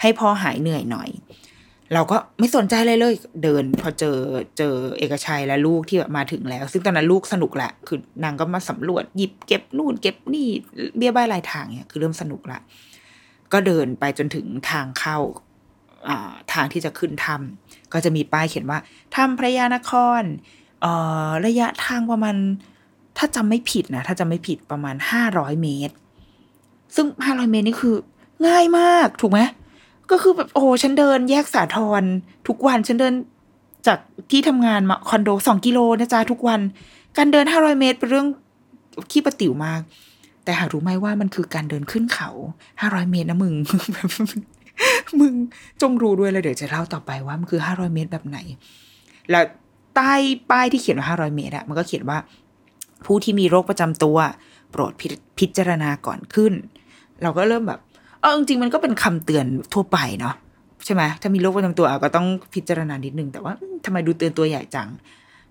[0.00, 1.08] ให้พอหายเหนื่อยหน่อย
[1.94, 4.16] เราก็ไม่สนใจเลยเลย เดินพอเจอ
[4.58, 10.48] เจอเอกชัยและลูกที่แบบมาถึงแล้ว ซึ่งตอนนั้นลูกสนุกแหละคือนางก็มาสำรวจหยิบเก็บนู่นเก็บนี่
[10.96, 12.58] เบี้ยบ้ายลายทางเนี่ยคือเริ่มสนุกละ
[13.52, 15.18] ก็เดินไปจนถึงทางเข้า
[16.52, 18.78] ทางที่จะขึ้นถ้ำก็จะมีป้ายเขียนว่า
[19.14, 20.22] ถ้ำพระยานคร
[21.46, 22.36] ระยะทางประมาณ
[23.18, 25.94] ถ้าจำไม่ผิดนะถ้าจำไม่ผิดประมาณห้าร้อยเมตร
[26.94, 27.94] ซึ่งห้าร้อยเมตรนี่คือ
[28.46, 29.40] ง่ายมากถูกไหม
[30.10, 32.02] ก็คือแบบโอ้ฉันเดินแยกสาทร
[32.48, 33.14] ทุกวันฉันเดิน
[33.86, 33.98] จาก
[34.30, 36.60] ที่ทำงานมาคอนโดสองกิโลนะจ๊ะทุกวัน
[37.16, 38.28] การเดินห้าร้อยเมตรเป็นเรื่อง
[39.10, 39.80] ขี้ประติ๋วมาก
[40.46, 42.30] แต่หารู้ไหมว่ามันคือการเดินขึ้นเขา
[42.80, 43.54] ห้าร้อยเมตรนะมึง
[45.20, 45.34] มึง
[45.82, 48.38] จงรู้ด้วยเลยเดี๋ยวจะเล่าต่อไปว่ามันคือห้าร้อยเมตรแบบไหน
[49.30, 49.44] แล้ว
[49.96, 50.12] ใต้
[50.50, 52.18] ป้ายที่เขียนว่าห้าร้อยเมตรอะมันก็เขียนว่า
[53.04, 54.16] ผู้ที่มีโรคประจำตัว
[54.70, 54.92] โปรด
[55.38, 56.52] พิจารณาก่อนขึ้น
[57.22, 57.80] เราก็เริ่มแบบ
[58.20, 60.34] เออจริงๆมันก็เป็นคำเตือนทั่วไปเนาะ
[60.84, 63.52] ใช่ไหมถ้ามีโรคประจำตัวก็ต้องพิจารณานิดนึงแต่ว่า
[63.84, 64.88] ทำไมดูเตือนตัวใหญ่จัง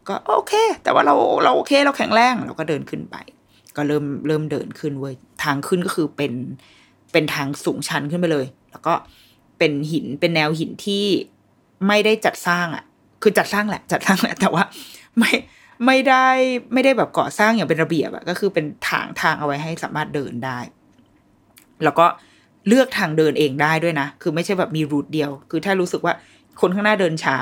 [0.08, 0.54] ก็โอเค
[0.84, 3.16] แต่ว่าเราเราโอเคเราแข็งแรงเราก็เดินขึ้นไป
[3.78, 6.34] ก็เริ่มเริ่มเดินขึ้นเว้ยทางขึ้นก็คือเป็น
[7.12, 8.94] เป็นทางสูงชันขึ้นไปเลย แล้วก็
[9.58, 11.06] เป็นหินเป็นแนวหินที่
[11.88, 12.84] ไม่ได้จัดสร้างอะ่ะ
[13.22, 14.64] คือจัดสร้างแหละ จัดสร้างแหละ แต่ว่า
[15.20, 15.32] ไม่
[15.86, 16.28] ไม่ได้
[16.74, 20.60] ไม่ได้แบบก่อสร้างอย่างเป็นระเบียบอะก็คือเป็นทางทางเอาไว้ให้สามารถเดินได้
[21.84, 22.06] แล้วก็
[22.68, 26.14] เลือกทางเดินเองได้ด้วยนะ คือไม่ใช่แบบมีรูทเดียว คือถ้ารู้สึกว่า
[26.62, 27.36] คนข้างหน้าเดินช้า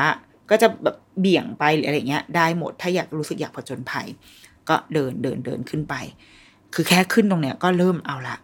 [0.50, 4.08] ก็จะแบบเบี่ยงไปหรืออะไรเงี้ย ได้หมดถ้าอยากรู้สึกอยากผจญภัย
[4.70, 5.94] ก็เดินเดินเดินขึ้นไป
[6.74, 8.38] คือแค่ขึ้นตรงเนี้ยก็เริ่มเอาละ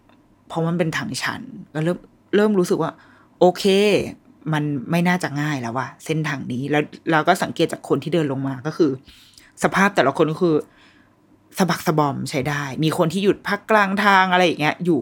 [0.48, 1.42] เพราะมันเป็นทางชัน
[1.74, 1.98] ก็เริ่ม
[2.36, 2.92] เริ่มรู้สึกว่า
[3.40, 3.64] โอเค
[4.54, 8.92] มันไม่น่าจะง่ายแล้วว่ะเส้นทางนี้แล้วเราก็สังเกตจากคนที่เดินลงมาก็คือ
[9.64, 10.56] สภาพแต่ละคนก็คือ
[11.58, 15.02] สะบักสะบอมใช้ได้ มีคนที่หยุดพักกลางทางอะไรอย่างเงี้ย อยู่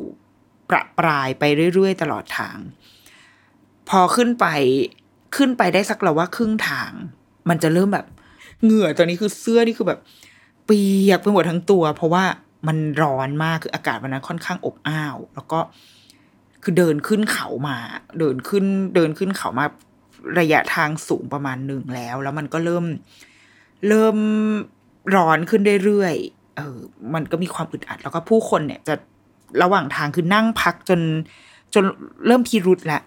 [0.69, 2.58] ประปรายไปเรื่อยๆ ตลอดทาง
[3.89, 4.45] พอขึ้นไป
[5.36, 6.91] ขึ้นไปได้สักเราว่าครึ่งทาง
[7.49, 8.06] มันจะเริ่มแบบ
[8.63, 9.99] เหงื่อตอนนี้คือเสื้อนี่คือแบบ
[10.67, 12.23] เปียกไปหมดทั้งตัว เพราะว่า
[12.67, 15.60] มันร้อนมากคืออากาศวันนั้นค่อนข้างอบอ้าว แล้วก็
[16.63, 17.77] คือเดินขึ้นเขามา
[18.19, 19.65] เดินขึ้นเดินขึ้นเขามา
[20.39, 22.86] ระยะทางสูงประมาณหนึ่งแล้ว แล้วมันก็เริ่ม
[23.88, 24.17] เริ่ม
[25.15, 26.77] ร้อนขึ้นเรื่อยๆเออ
[27.13, 28.95] มันก็มีความอึดอัด แล้วก็ผู้คนเนี่ยจะ
[29.62, 30.99] ระหว่างทางคือนั่งพักจน
[31.73, 31.84] จน
[32.27, 33.01] เริ่มพิรุษแล้ว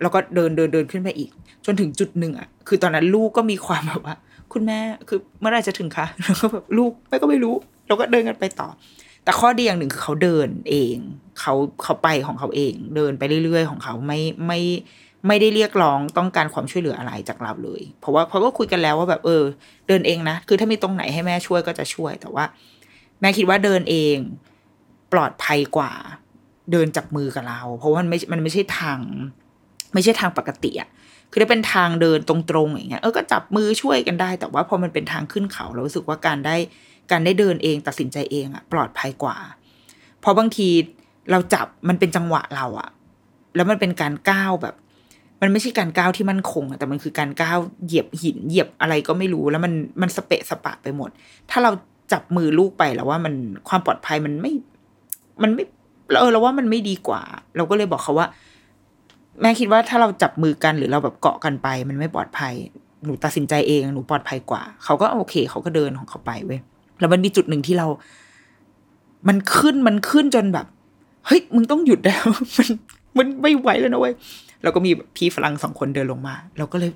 [0.00, 1.30] แล้วก็เดินเดินเดินขึ้นไปอีก
[1.66, 4.16] จนถึงจุดหนึ่งอะ คือตอนนั้นลูกก็มีความแบบว่า
[4.54, 7.54] คุณแม่คือเมื่อไรจะถึงคะแล้วก็แบบลูกแม่ก็ไม่รู้
[7.88, 8.68] เราก็เดินกันไปต่อ
[9.24, 10.96] แต่ข้อดีอย่างหนึ่งคือเขาเดินเอง
[11.40, 14.60] เขาเขาไปของเขาเอง เดินไปเรื่อยๆ ของเขาไม่ไม่
[15.26, 19.42] ไม่ได้เรียกร้องต้องการความช่วยเหลืออะไรจากเราเลย เพราะว่าเขาก็คุยกันแล้วว่าแบบเออ
[19.88, 22.44] เดินเองนะ คือถ้ามีตรงไหนให้แม่ช่วยก็จะช่วย แต่ว่า
[23.20, 24.16] แม่คิดว่าเดินเอง
[25.12, 25.92] ปลอดภัยกว่า
[26.72, 28.98] เดินจับมือกับเรา เพราะว่ามันไม่ มันไม่ใช่ทาง
[29.94, 30.88] ไม่ใช่ทางปกติอะ
[31.34, 36.56] คือถ้าเป็นทางเดินตรงๆอย่างเงี้ยเออก็จับมือช่วยกันได้ แต่ว่าพอมันเป็นทางขึ้นเขาเรารู้สึกว่าการได้
[37.10, 39.36] การได้เดินเองตัดสินใจเองอะปลอดภัยกว่า
[40.20, 40.68] เพราะบางที
[41.30, 42.88] เราจับมันเป็นจังหวะเราอะ
[43.56, 44.74] แล้วมันเป็นการก้าวแบบ
[45.42, 51.10] มันไม่ใช่การก้าวที่มั่นคงอะแต่มันคือการก้าวเหยียบหินเหยียบอะไรก็ไม่รู้แล้วมันมันสเปะสปะไปหมด
[51.50, 51.70] ถ้าเรา
[52.12, 53.34] จับมือลูกไปแล้วว่ามัน
[53.68, 54.52] ความปลอดภัยมันไม่
[55.42, 55.64] มันไม่
[56.18, 57.22] เออเราว่ามันไม่ดีกว่า
[57.56, 58.26] เราก็เลยบอกเขาว่า
[59.40, 62.54] แม่คิดว่าถ้าเราจับมือกันหรือเราแบบเกาะกันไป มันไม่ปลอดภัย
[63.04, 66.60] หนูตัดสินใจเองหนูปลอดภัยกว่า เขาก็โอเค เขาก็เดินของเขาไปเว้ย
[67.00, 67.86] แล้วมันมีจุดหนึ่งที่เรา
[69.28, 70.66] มันขึ้นมันขึ้นจนแบบ
[71.26, 72.24] เฮ้ย มึงต้องหยุดแล้ว
[72.58, 72.68] มัน
[73.18, 74.14] มันไม่ไหวแล้วนะเว้ย
[74.62, 76.90] แล้วก็มีพี่ฝรั่งสองคนเดินลงมา เราก็เลย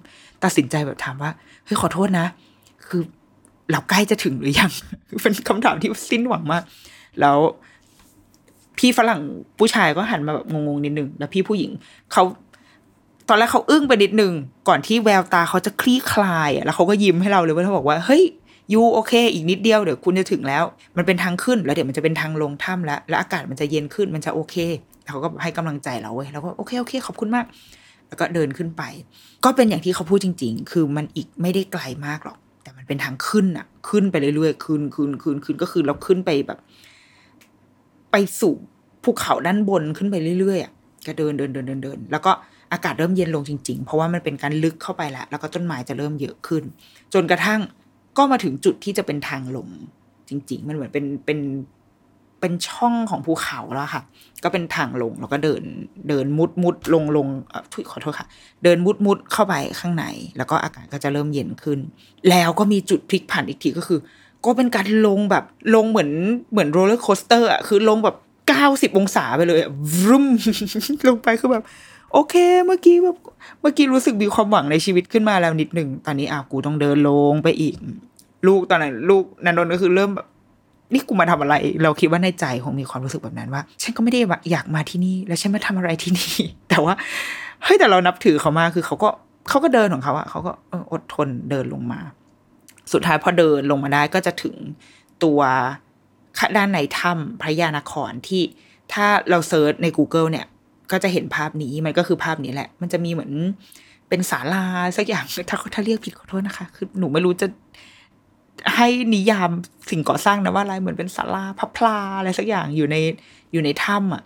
[0.44, 1.30] ตัดสินใจแบบถามว่า
[1.64, 2.26] เฮ้ยขอโทษนะ
[2.86, 3.02] คือ
[3.72, 4.70] เราใกล้จะถึงหรือยัง
[5.22, 6.62] เป็นคำถามที่สิ้นหวังมาก
[7.20, 7.38] แล้ว
[8.78, 9.20] พี่ฝรั่ง
[9.58, 11.70] ผู้ชายก็หันมาแบบงงๆนิดนึงแล้วพี่ผู้หญิง
[12.12, 12.22] เขา
[13.28, 14.32] ตอนแรกเขาอึ้งไปนิดนึง
[14.68, 18.22] ก่อนที่แววตาเขาจะคลี่คลายแล้วเขาก็ยิ้มให้เราเลยว่าเขาบอกว่าเฮ้ย
[18.72, 20.64] ยูโอเค อีกนิดเดียวเดี๋ยวคุณจะถึงแล้ว
[20.96, 24.56] มันเป็นทางขึ้นแล้วเดี๋ยวมันจะเป็นทางลงถ้ำแล้วแล้วอากาศมันจะเย็นขึ้นมันจะโอเค
[25.08, 27.46] เขาก็ให้กำลังใจเราเว้ยแล้วก็โอเคโอเค ขอบคุณมาก
[28.08, 28.82] แล้วก็เดินขึ้นไป
[29.44, 36.58] ก็เป็นอย่างที่เขาพูดจริง ๆ คือมันอีกไม่ได้ไกลมากหรอก แต่มันเป็นทางขึ้นอะขึ้นไปเรื่อยๆขึ้นขึ้นขึ้นขึ้นก็คือเราขึ้นไปแบบ
[38.12, 38.54] ไปสู่
[39.04, 40.72] ภูเขาด้านบนขึ้นไปเรื่อยๆอะ
[41.06, 42.32] ก็เดินเดินเดินเดินเดินแล้วก็
[42.72, 46.62] อากาศเริ่มเย็นลงจริง ๆ เพราะว่ามันเป็นการลึกเข้าไปแล้ว แล้วก็ต้นไม้จะเริ่มเยอะขึ้น
[47.14, 47.60] จนกระทั่ง
[48.18, 49.68] ก็มาถึงจุดที่จะเป็นทางลง
[50.28, 51.40] จริง ๆ มันเหมือนเป็นเป็น
[52.40, 54.02] เป็นช่องของภูเขาแล้วค่ะ
[54.44, 55.62] ก็เป็นทางลงแล้วก็เดิน
[56.08, 57.26] เดินมุดมุดลงลง
[57.72, 58.28] ทุยขอโทษค่ะ
[58.64, 60.04] เดินมุดมุดเข้าไปข้างใน
[60.36, 61.78] แล้วก็อากาศก็จะเริ่มเย็นขึ้น
[62.30, 64.00] แล้วก็มีจุดพลิกผันอีกทีก็คือ
[64.44, 66.10] ก็เป็นการลงแบบลงเหมือน
[66.52, 68.16] เหมือน roller coaster อะคือลงแบบ
[68.48, 69.60] เก้าสิบองศาไปเลย
[69.94, 70.26] วรุม
[71.08, 71.64] ลงไปคือแบบ
[72.12, 72.34] โอเค
[72.66, 73.16] เมื่อกี้แบบ
[73.60, 77.76] เมื่อกี้รู้สึกมีความหวังในชีวิตขึ้นมาแล้วนิดหนึ่งตอนนี้อ้าวกูต้องเดินลงไปอีก
[78.46, 80.26] ลูกตอนนั้นลูกนันนนก็คือเริ่มแบบ
[80.92, 84.20] นี่กูมาทำอะไร เราคิดว่าในใจคงมีความรู้สึกแบบนั้นว่า ฉันก็ไม่ได้
[84.50, 86.32] อยากมาที่นี่ แล้วฉันมาทำอะไรที่นี่
[86.68, 86.94] แต่ว่า
[87.64, 89.08] เฮ้ยแต่เรานับถือเขามากคือเขาก็
[89.48, 90.52] เขาก็เดินของเขาอะเขาก็
[90.92, 92.00] อดทนเดินลงมา
[92.92, 94.56] สุดท้ายพอเดินลงมาได้ก็จะถึง
[95.24, 95.40] ตัว
[96.56, 98.42] ด้านในถ้ำพระยานครที่
[98.92, 100.46] ถ้าเราเซิร์ชใน Google เนี่ย
[100.92, 103.32] ก็จะเห็นภาพนี้มันก็คือภาพนี้แหละ มันจะมีเหมือน
[104.08, 104.64] เป็นศาลา
[104.96, 107.46] สักอย่างถ้าถ้าเรียกผิดขอโทษนะคะ คือหนูไม่รู้จะ
[108.76, 109.50] ให้นิยาม
[109.90, 112.96] สิ่งก่อสร้างนะว่าอะไรเหมือนเป็นศาลาพับพลาอะไรสักอย่างอยู่ใน
[113.52, 114.22] อยู่ในถ้ำอะ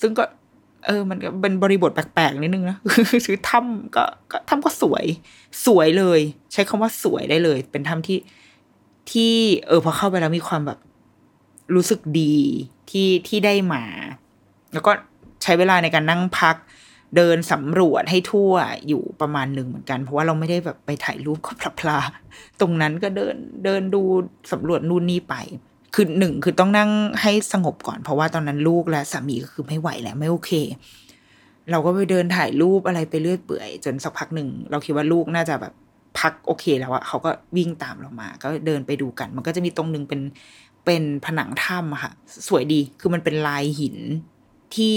[0.00, 0.24] ซึ่งก็
[0.86, 2.76] เออ มันเป็นบริบทแปลกๆนิดนึงนะ
[3.26, 5.04] คือถ้ำก็ก็ถ้ำก็สวย
[5.66, 6.20] สวยเลย
[6.52, 8.18] ใช้คำว่าสวยได้เลย เป็นถ้ำที่
[9.10, 9.34] ที่
[9.66, 10.78] เออพอเข้าไปแล้วมีความแบบ
[11.74, 12.36] รู้สึกดี
[12.90, 13.84] ที่ที่ได้มา
[14.72, 14.92] แล้วก็
[15.42, 16.56] ใช้เวลาในการนั่งพัก
[17.16, 18.52] เดินสำรวจให้ทั่ว
[18.88, 21.98] อยู่ประมาณหนึ่งเหมือนกัน เพราะว่าเราไม่ได้แบบไปถ่ายรูปก็พลาพลา
[22.60, 24.02] ตรงนั้นก็เดินเดินดู
[24.52, 25.34] สำรวจนู่นนี่ไป
[25.94, 26.90] คือหนึ่งคือต้องนั่ง
[27.22, 30.52] ให้สงบก่อน เพราะว่าตอนนั้นลูกและสามีก็คือไม่ไหวแล้วไม่โอเค
[31.70, 35.72] เราก็ไปเดินถ่ายรูปอะไรไปเรื่อยเปื่อย จนสักพักหนึ่งเราคิดว่าลูกน่าจะแบบ
[36.18, 40.20] พักโอเคแล้วอะเขาก็วิ่งตามเรามา ก็เดินไปดูกัน มันก็จะมีตรงหนึ่งเป็น
[40.84, 42.12] เป็นผนังถ้ำค่ะ
[42.48, 43.96] สวยดีคือมันเป็นลายหิน
[44.74, 44.96] ที่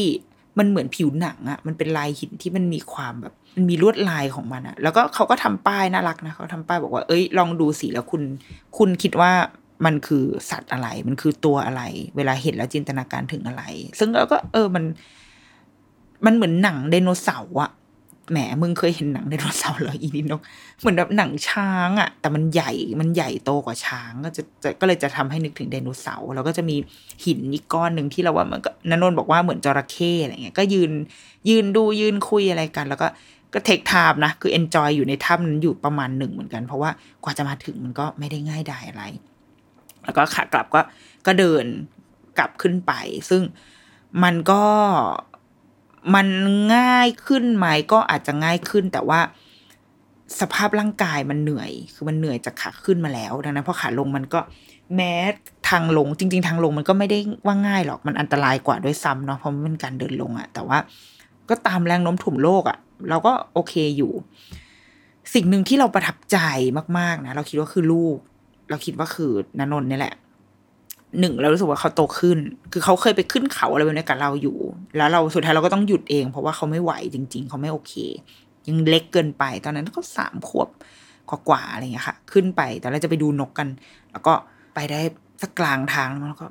[0.57, 8.21] มันเหมือนผิวหนังอะมันเป็นลายหินที่มันมีความแบบมันมีลวดลายของมันอะแล้วก็เขาก็ทำป้ายน่ารักนะเขาทำป้ายบอกว่าเอ้ยลองดูสิแล้วคุณ
[8.77, 9.31] คุณคิดว่า
[9.85, 11.81] มันคือสัตว์อะไร มันคือตัวอะไร
[12.17, 13.63] เวลาเห็นแล้วจินตนาการถึงอะไร
[13.99, 14.83] ซึ่งเราก็เออมัน
[16.25, 17.71] มันเหมือนหนังไดโนเสาร์อะ
[18.31, 20.41] แหมมึงเคยเห็นหนังไดโนเสาร์เหรออีนินก
[20.79, 26.75] เหมือนแบบหนังช้างอะแต่มันใหญ่มันใหญ่โตกว่าช้าง ก็จะจะก็เลยจะทำให้นึกถึงไดโนเสาร์แล้วก็จะมี
[27.25, 30.91] หินอีกก้อนหนึ่งที่เราว่ามันก็นนนบอกว่าเหมือนจระเข้อะไรเงี้ยก็ยืน
[31.49, 33.07] ยืนดูยืนคุยอะไรกัน แล้วก็
[33.53, 36.89] ก็ take time นะ คือ enjoy อยู่ในถ้ำนั้นอยู่ประมาณหนึ่งเหมือนกัน เพราะว่า
[37.23, 39.03] กว่าจะมาถึงมันก็ไม่ได้ง่ายดายอะไร
[40.07, 40.81] แล้วก็ขากลับก็
[41.25, 41.65] ก็เดิน
[42.37, 42.93] กลับขึ้นไป
[43.29, 43.41] ซึ่ง
[44.23, 44.63] มันก็
[46.15, 46.27] มัน
[46.75, 49.19] ง่ายขึ้นไหมก็อาจจะง่ายขึ้น แต่ว่า
[50.39, 54.39] สภาพร่างกายมันเหนื่อย คือมันเหนื่อยจากขาขึ้นมาแล้วดังนั้นพอขาลงมันก็
[54.95, 55.13] แม้
[55.69, 60.77] ทางลงจริง ๆ ทางลงมันก็ไม่ได้ว่าง่ายหรอกมันอันตรายกว่าด้วยซ้ำเนาะเพราะมันเป็นการเดินลงอะแต่ว่า
[61.49, 62.77] ก็ตามแรงโน้มถ่วงโลกอะ
[63.09, 64.11] เราก็โอเคอยู่
[65.33, 66.37] สิ่งหนึ่งที่เราประทับใจ
[66.97, 68.17] มากๆนะเราคิดว่าคือลูก
[68.69, 70.13] เราคิดว่าคือนนนนี่แหละ
[71.19, 72.37] หนึ่งเรารู้สึกว่าเขาโตขึ้น
[72.73, 74.57] คือเขาเคยไปขึ้นเขาอะไรแบบนี้กับเราอยู่
[74.97, 77.93] แล้วเราสุดท้ายเราก็ต้องหยุดเอง เพราะว่าเขาไม่ไหวจริง ๆ เขาไม่โอเค
[78.67, 80.69] ยังเล็กเกินไป ตอนนั้นเขาสามขวบ
[81.29, 83.67] กว่าๆอะไรอย่างเงี้ยค่ะ ขึ้นไปแต่เราจะไปดูนกกัน
[84.11, 84.33] แล้วก็
[84.75, 84.99] ไปได้
[85.41, 86.47] สักกลางทางแล้วก็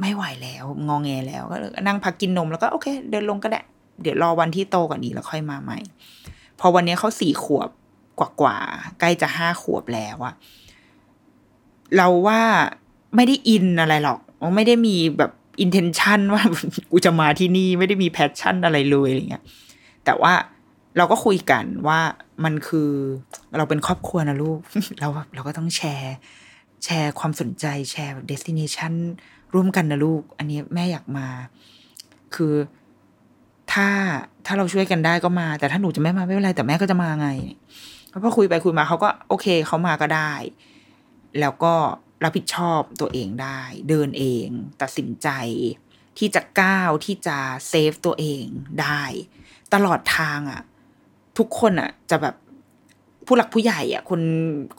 [0.00, 3.60] ไม่ไหวแล้ว งองแงแล้วก็นั่งพักกินนมแล้วก็โอเค เดินลงก็ได้
[4.02, 5.78] เดี๋ยวรอวันที่โตกว่านี้แล้วค่อยมาใหม่
[6.60, 7.68] พอวันนี้เขาสี่ขวบ
[8.40, 10.34] กว่าๆใกล้จะห้าขวบแล้วอะ
[11.96, 12.40] เราว่า
[13.16, 14.20] ไม่ได้อินอะไรหรอก
[14.56, 16.42] ไม่ได้มีแบบ intention ว่า
[16.90, 19.42] กูจะมาที่นี่ไม่ได้มี passion อะไรเลยอะไรเงี้ย
[20.04, 20.32] แต่ว่า
[20.96, 22.00] เราก็คุยกันว่า
[22.44, 22.90] มันคือ
[23.56, 24.58] เราเป็นครอบครัวนะลูก
[25.00, 26.14] เราเราก็ต้องแชร์
[26.84, 28.92] แชร์ความสนใจแชร์ destination
[29.54, 31.26] ร่วมกันนะลูก อันนี้แม่อยากมา
[32.34, 32.54] คือ
[33.72, 33.88] ถ้า
[34.46, 37.28] ถ้าเราช่วยกันได้ก็มา แต่ถ้าหนูจะไม่มาไม่เป็นไรแต่แม่ก็จะมาไง
[38.10, 40.32] แล้วพอคุยไปคุยมาเขาก็โอเคเขามาก็ได้
[41.40, 41.74] แล้วก็
[42.24, 44.48] รับผิดชอบตัวเองได้ เดินเอง
[44.82, 45.28] ตัดสินใจ
[46.18, 48.44] ที่จะก้าวที่จะเซฟตัวเอง
[48.80, 49.02] ได้
[49.74, 50.62] ตลอดทางอะ่ะ
[51.38, 52.34] ทุกคนอะ่ะ จะแบบ
[53.26, 54.20] ผู้หลักผู้ใหญ่อะ่ะ คน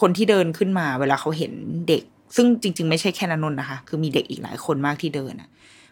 [0.01, 1.53] คนที่เดินขึ้นมา เวลาเขาเห็น
[1.87, 2.03] เด็ก
[2.35, 5.49] ซึ่งจริง ๆ ไม่ใช่แค่นนนนะคะ คือมีเด็กอีกหลายคนมากที่เดินอะ่ะ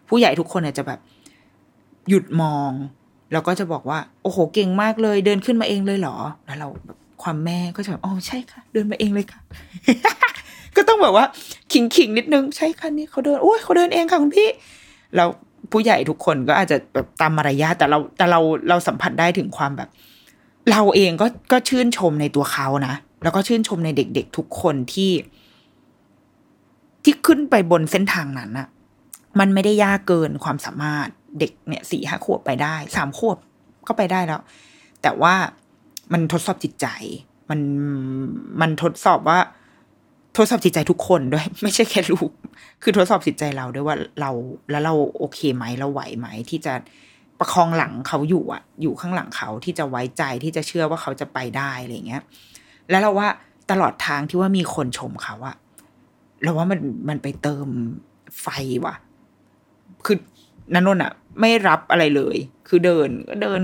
[0.08, 1.00] ผู้ใหญ่ทุกคนจะแบบ
[2.08, 2.72] หยุดมอง
[3.32, 9.40] แล้วก็จะบอกว่า โอ้โหเก่งมากเลย เดินขึ้นมาเองเลยเหรอ แล้วเราแบบความแม่ก็จะแบบอ๋อใช่ค่ะ เดินมาเองเลยค่ะ
[10.76, 11.26] ก็ต้องแบบว่า
[11.72, 14.48] ขิงขิงนิดนึงใช่ค่ะนี่เขาเดินโอ้ยเขาเดินเองค่ะคุณพี่
[15.16, 15.28] แล้ว
[15.72, 19.88] ผู้ใหญ่ทุกคนก็อาจจะแบบตามมารยาทแต่เราแต่เราเราสัมผัสได้ถึงความแบบ
[20.70, 25.12] เราเองก็ก็ชื่นชมในตัวเขานะแล้วก็ชื่นชมในเด็ก ๆ ทุกคนที่
[27.04, 28.68] ที่ขึ้นไปบนเส้นทางนั้นอะ
[29.40, 31.08] มันไม่ได้ยากเกินความสามารถ
[31.38, 33.36] เด็กเนี่ยสี่ห้าขวบไปได้สามขวบ
[33.86, 34.40] ก็ไปได้แล้ว
[35.02, 35.34] แต่ว่า
[36.12, 36.86] มันทดสอบจิตใจ
[37.50, 37.60] มัน
[38.60, 39.38] มันทดสอบว่า
[40.36, 42.30] ทดสอบจิตใจทุกคนด้วย ไม่ใช่แค่ลูก
[42.82, 44.30] คือทดสอบจิตใจเราด้วยว่าเรา
[44.70, 46.74] แล้วเราโอเคไหมเราไหวไหมที่จะ
[47.38, 52.22] ประคองหลังเขาอยู่อะอยู่ข้างหลังเขาที่จะไว้ใจที่จะเชื่อว่าเขาจะไปได้อะไรเงี้ย
[52.90, 53.28] แล้วเราว่า
[53.70, 55.56] ตลอดทางที่ว่ามีคนชมเขาอะ
[56.42, 57.68] เราว่ามันมันไปเติม
[58.42, 58.46] ไฟ
[58.84, 58.94] ว่ะ
[60.04, 60.16] คือ
[60.74, 62.36] นันนนอะไม่รับอะไรเลย
[62.68, 63.60] คือเดินก็เดิน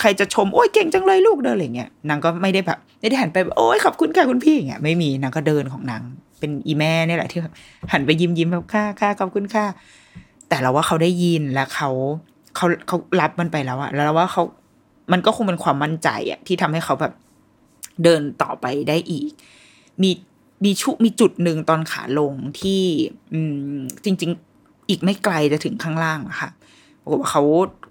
[0.00, 6.02] ใครจะชมโอ้ยเก่งจังเลยลูกเดินอะไรเงี้ยนางก็ไม่ได้แบบไม่ได้หันไปโอ้ยขอบคุณค่ะคุณพี่อย่างเงี้ยไม่มีนางก็เดินของนาง
[6.38, 7.52] เป็นอีแม่นี่แหละที่แบบ
[7.92, 9.66] หันไปยิ้มยิ้มแบบค่าค่าขอบคุณค่ะ
[10.48, 11.90] แต่เราว่าเขาได้ยินแล้วเขา
[12.56, 14.42] เขาเขารับมันไปแล้วอะแล้วเราว่าเขา
[15.12, 17.12] มันก็คงเป็นความมั่นใจอะที่ทำให้เขาแบบ
[18.04, 19.30] เดินต่อไปได้อีก
[20.02, 20.10] มี
[20.64, 22.82] มีชุมีจุดหนึ่งตอนขาลงที่
[23.32, 23.40] อื
[23.74, 24.30] มจริง
[24.60, 26.50] ๆ อีกไม่ไกลจะถึงข้างล่างอะค่ะ
[27.12, 27.42] บอกว่าเขา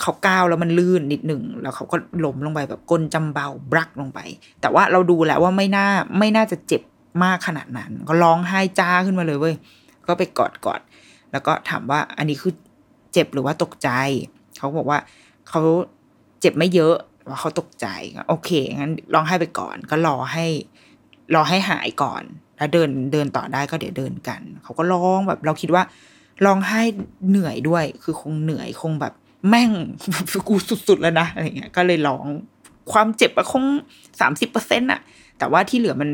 [0.02, 1.96] เขาก้าวแล้วมันลื่นนิดหนึ่งแล้วเขาก็
[2.26, 4.20] ล้มลงไปแบบก้นจำเบาบลักลงไป
[4.62, 5.88] แต่ว่าเราดูแล้วว่าไม่น่า
[6.20, 6.82] ไม่น่าจะเจ็บ
[7.24, 9.56] มากขนาดนั้น ก็ร้องไห้จ้าขึ้นมาเลยเว้ย
[10.08, 10.82] ก็ไปกอดกอด
[11.32, 12.54] แล้วก็ถามว่าอันนี้คือ
[13.14, 13.90] เจ็บหรือว่าตกใจ
[14.58, 15.00] เขาบอกว่า
[15.50, 15.62] เขา
[16.42, 16.96] เจ็บไม่เยอะ
[17.30, 17.88] ว่าเขาตกใจ
[18.30, 20.46] โอเคงั้นร้องไห้ไปก่อน ก็รอให้
[21.36, 22.24] รอให้หายก่อน
[22.58, 25.84] แล้วเดินเดินต่อได้ก็เดี๋ยวเดินกัน เขาก็ร้องแบบเราคิดว่า
[26.46, 26.82] ร้องไห้
[27.30, 29.14] เหนื่อยด้วย คือคงเหนื่อยคงแบบ
[29.50, 29.72] แม่ง
[30.50, 30.56] กู
[30.88, 32.26] สุดๆแล้วนะอะไรเงี้ย ก็เลยร้อง
[32.92, 33.64] ความเจ็บอะคง
[34.20, 35.00] สามสิบเปอร์เซ็นต์อะ
[35.40, 36.10] แต่ว่าที่เหลือมัน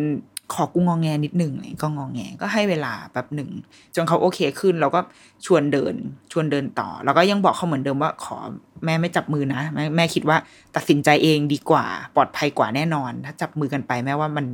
[0.53, 3.49] ขอกูงองแงนิดหนึ่งเลยก็งองแงก็ให้เวลาแบบหนึ่ง
[3.95, 4.99] จนเขาโอเคขึ้นเราก็
[5.45, 5.93] ชวนเดิน
[6.31, 8.37] ชวนเดินต่อ แล้วก็ยังบอกเขาเหมือนเดิมว่าขอ
[8.85, 10.37] แม่ไม่จับมือนะแม่แม่คิดว่า
[10.75, 14.45] ตัดสินใจเองดีกว่า ปลอดภัยกว่าแน่นอน ถ้าจับมือกันไปแม่ว่ามัน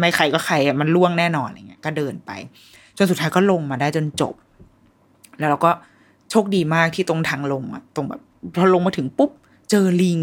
[0.00, 2.30] ไม่ใครก็ใครมันล่วงแน่นอนอะไรเงี้ยก็เดินไป
[2.96, 4.34] จนสุดท้ายก็ลงมาได้จนจบ
[5.40, 5.70] แล้วเราก็
[6.30, 8.20] โชคดีมากที่ตรงทางลงอะตรงแบบ
[8.56, 9.30] พอลงมาถึงปุ๊บ
[9.70, 10.20] เจอลิง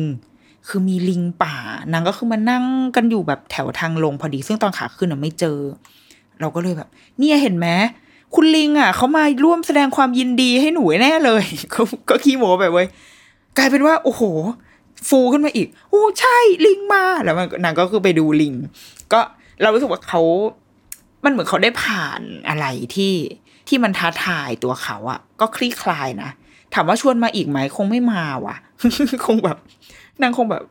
[0.67, 1.55] คือมีลิงป่า
[1.93, 5.57] นางก็คือมานั่งกันอยู่แบบแถวทางลงพอดี ซึ่งตอนขาขึ้นอะไม่เจอ
[6.39, 7.67] เราก็เลยแบบ เนี่ยเห็นไหม
[8.35, 11.43] คุณลิงอะเขามาร่วมแสดงความยินดีให้หนูแน่เลย
[12.09, 12.87] ก็ขี้โมแบบเว้ย
[13.57, 14.21] กลายเป็นว่า โอ้โห
[15.07, 18.53] ฟูขึ้นมาอีกโอ้ใช่ลิงมาแล้วมันนางก็คือไปดูลิง
[19.13, 19.19] ก็
[19.61, 20.21] เรารู้สึกว่าเขา
[21.23, 23.13] มันเหมือนเขาได้ผ่านอะไรที่
[23.67, 26.29] ที่มันท้าทายตัวเขาอะก็คลี่คลายนะ
[26.73, 28.55] ถามว่าชวนมาอีกไหมคงไม่มาว่ะ
[29.25, 29.57] คงแบบ
[30.21, 30.63] นางคงแบบ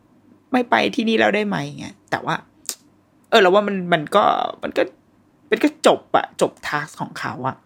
[0.53, 2.35] ไม่ไปที่นี่แล้วได้ไหมเงี้ยแต่ว่า
[3.31, 4.25] เออแล้วว่ามันมันก็
[4.63, 4.83] มันก็
[5.51, 7.57] มันก็จบอะจบทัสของเขาอะ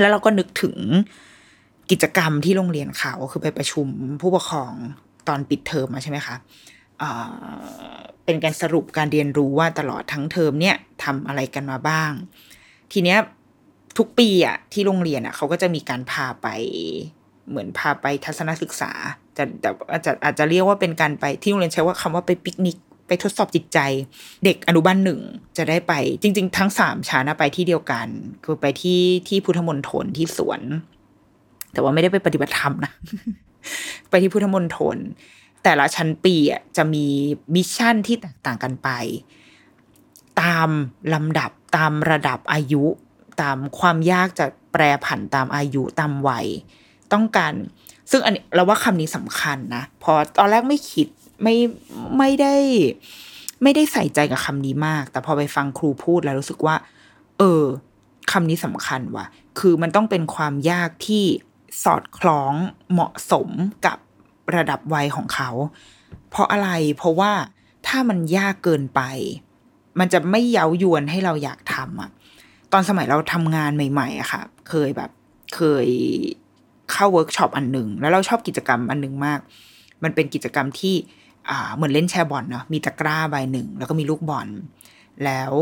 [0.00, 0.76] แล้วเราก็นึกถึง
[1.90, 3.86] กิจกรรมที่โรงเรียนเขาคือไปประชุม
[4.20, 4.72] ผู้ปกครอง
[5.28, 6.36] ตอนปิดเทอมมาใช่ไหมคะ
[8.24, 12.12] เป็นการสรุปการเรียนรู้ว่าตลอดทั้งเทอมเนี่ยทำอะไรกันมาบ้าง
[12.92, 13.18] ทีเนี้ย
[13.98, 16.48] ทุกปีอะที่โรงเรียนอะเขาก็จะมีการพาไป
[17.48, 18.92] เหมือนพาไปทัศนศึกษา
[19.36, 22.78] จะแต่อาจจะอาจจะเรียกว่าเป็นการไปที่โรงเรียนใช้ว่าคำว่าไปปิกนิก
[23.12, 23.78] ไปทดสอบจิตใจ
[24.44, 25.20] เด็กอนุบาลหนึ่ง
[25.56, 28.06] จะได้ไปจริง ๆ ทั้งสามชั้นอะไปที่เดียวกัน
[28.44, 30.60] คือไปที่ที่พุทธมณฑลที่สวน
[31.72, 32.92] แต่ว่าไม่ได้ไปปฏิบัติธรรมนะ
[34.10, 34.96] ไปที่พุทธมณฑล
[35.64, 37.06] แต่ละชั้นปีอะจะมี
[37.54, 38.88] mission ที่แตกต่างกันไป
[40.42, 40.68] ตาม
[41.14, 42.84] ลำดับตามระดับอายุ
[43.42, 46.46] ตามความยากจะแปรผันตามอายุตามวัย
[47.12, 47.52] ต้องการ
[48.10, 51.08] ซึ่งอันนี้เราว่าคำนี้สำคัญนะ พอตอนแรกไม่คิด
[51.42, 51.56] ไม่
[52.18, 52.54] ไม่ได้
[53.62, 56.76] ไม่ได้ใส่ใจกับคำนี้มาก แต่พอไปฟังครูพูดแล้วรู้สึกว่า
[57.38, 57.62] เออ
[58.32, 59.26] คำนี้สำคัญว่ะ
[59.58, 61.24] คือมันต้องเป็นความยากที่
[61.84, 62.54] สอดคล้อง
[62.92, 63.48] เหมาะสม
[63.86, 63.98] กับ
[64.56, 65.50] ระดับวัยของเขา
[66.30, 67.32] เพราะอะไร เพราะว่า
[67.86, 69.00] ถ้ามันยากเกินไป
[69.98, 72.10] มันจะไม่เย้ายวนให้เราอยากทำอะ
[72.72, 75.10] ตอนสมัยเราทำงานใหม่ ๆอะค่ะ เคยแบบ
[75.54, 75.86] เคย
[76.92, 79.40] เข้าเวิร์กช็อปอันหนึ่ง แล้วเราชอบกิจกรรมอันหนึ่งมาก
[80.04, 80.94] มันเป็นกิจกรรมที่
[81.74, 84.48] เหมือนเล่นแชร์บอลเนาะมีตะกร้าใบหนึ่ง แล้วก็มีลูกบอล
[85.24, 85.52] แล้ว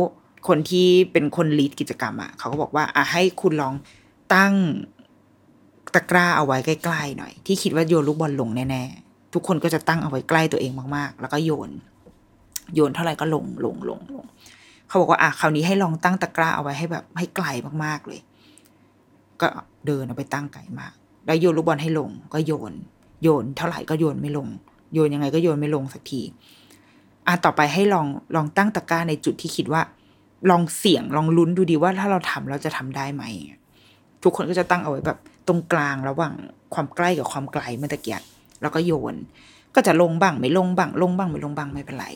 [0.48, 3.74] คนที่เป็นคน lead กิจกรรมอะเขาก็บอกว่าอะให้คุณลอง
[4.34, 4.54] ตั้ง
[5.94, 11.70] ตะกร้าเอาไว้ใกล้ๆหน่อย ที่คิดว่าโยนลูกบอลลงแน่ๆทุกคนก็จะตั้งเอาไว้ใกล้ตัวเองมากๆ แล้วก็โยน
[12.74, 14.26] โยนเท่าไหร่ก็ลงลงลงลง
[14.88, 17.46] เขาบอกว่าอะคราวนี้ให้ลองตั้งตะกร้าเอาไว้ให้แบบให้ไกล
[17.84, 18.20] มากๆเลย
[19.40, 19.46] ก็
[19.86, 20.92] เดินเอาไปตั้งไกลมาก
[21.26, 22.72] แล้วโยนลูกบอลให้ลงก็โยน
[23.22, 24.48] โยนเท่าไหร่ก็โยนไม่ลง
[24.94, 26.20] โยนยังไงก็โยนไม่ลงสักที
[27.26, 28.06] อะต่อไปให้ลอง
[28.36, 29.82] ลองตั้งตะกร้าในจุดที่คิดว่า
[30.50, 33.24] ลองเสี่ยงลองลุ้นดูดีว่าถ้าเราทำเราจะทำได้ไหม
[34.22, 36.34] ทุกคนก็จะตั้งเอาไว้แบบ ตรงกลางระหว่าง
[36.74, 38.22] ความใกล้กับความไกลเมื่อตะเกียบ
[38.62, 39.14] แล้วก็โยน
[39.74, 42.06] ก็จะลงบ้างไม่ลงบ้างลงบ้างไม่ลงบ้างไม่เป็นไร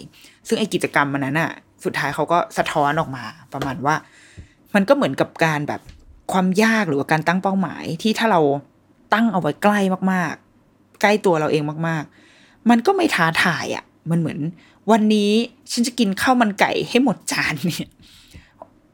[0.48, 1.50] ซึ่งไอกิจกรรมมันนั้นอะ
[1.84, 3.94] สุดท้ายเขาก็สะท้อนออกมา ประมาณว่า
[4.74, 5.80] มันก็เหมือนกับการแบบ
[6.32, 8.40] ความยากหรือว่าการตั้งเป้าหมายที่ถ้าเรา
[9.14, 9.80] ตั้งเอาไว้ใกล้
[10.12, 10.43] มากๆ
[11.00, 14.38] ใกล้ตัวเราเองมากๆ มันก็ไม่ท้าทายอะมันเหมือน
[14.90, 15.30] วันนี้
[15.72, 17.90] ฉันจะกินข้าวมันไก่ให้หมดจานเนี่ย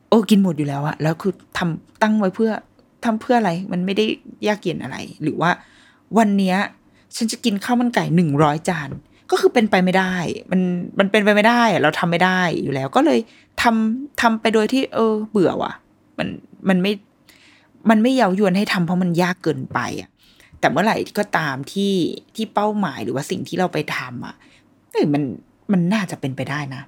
[0.09, 2.51] โอ้กินหมดอยู่แล้วอะแล้วคือทำตั้งไว้เพื่อ
[3.05, 4.05] ทำเพื่ออะไร มันไม่ได้
[4.47, 5.51] ยากเย็นอะไร หรือว่า
[6.19, 6.57] วันเนี้ย
[7.17, 8.91] ฉันจะกินข้าวมันไก่หนึ่งร้อยจาน
[9.31, 10.15] ก็คือเป็นไปไม่ได้
[10.51, 10.61] มัน
[10.99, 13.19] มันเป็นไปไม่ได้ เราทำไม่ได้อยู่แล้ว ก็เลย
[13.63, 15.73] ทำทำไปโดยที่ เออ เบื่อว่ะ
[16.19, 16.29] มัน
[16.69, 16.93] มันไม่
[17.91, 20.09] มันไม่เย้ายวนให้ทำเพราะมันยากเกินไปอะ
[20.61, 21.95] แต่เมื่อไหร่ก็ตามที่
[22.35, 24.35] ที่เป้าหมายหรือว่าสิ่งที่เราไปทำอะ
[24.93, 25.23] เอ้ยมัน
[25.73, 26.83] มันน่าจะเป็นไปได้นะ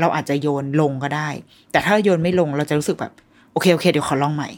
[0.00, 1.28] เราอาจจะโยนลงก็ได้
[1.70, 3.12] แต่ถ้าโยนไม่ลงเราจะรู้สึกแบบ
[3.52, 4.50] โอเคโอเคเดี๋ยวขอลองใหม่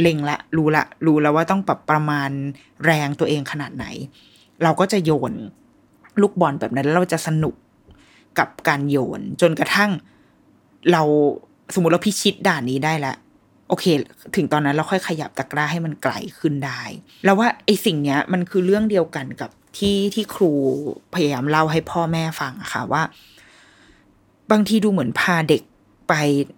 [0.00, 2.30] เล็งละ รู้ละ รู้แล้วว่าต้องปรับประมาณ
[2.84, 3.86] แรงตัวเองขนาดไหน
[4.62, 5.32] เราก็จะโยน
[6.20, 7.54] ลูกบอลแบบนั้นแล้วเราจะสนุก
[8.38, 9.90] กับการโยน จนกระทั่ง
[10.92, 11.02] เรา
[11.74, 13.16] สมมติเราพิชิตด่านนี้ได้แล้ว
[13.68, 13.84] โอเค
[14.36, 16.82] ถึงตอนนั้นเราค่อยขยับตะกร้าให้มันไกลขึ้นได้
[17.24, 20.52] แล้วว่าไอ้สิ่งเนี้ยมันคือเรื่องเดียวกันกับที่ที่ครู
[21.14, 23.02] พยายามเล่าให้พ่อแม่ฟังอะค่ะว่า
[24.50, 25.62] บางทีดูเหมือนพาเด็ก
[26.08, 26.14] ไป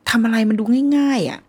[0.09, 0.65] ทำอะไรมันดู
[0.97, 1.41] ง่ายๆอะ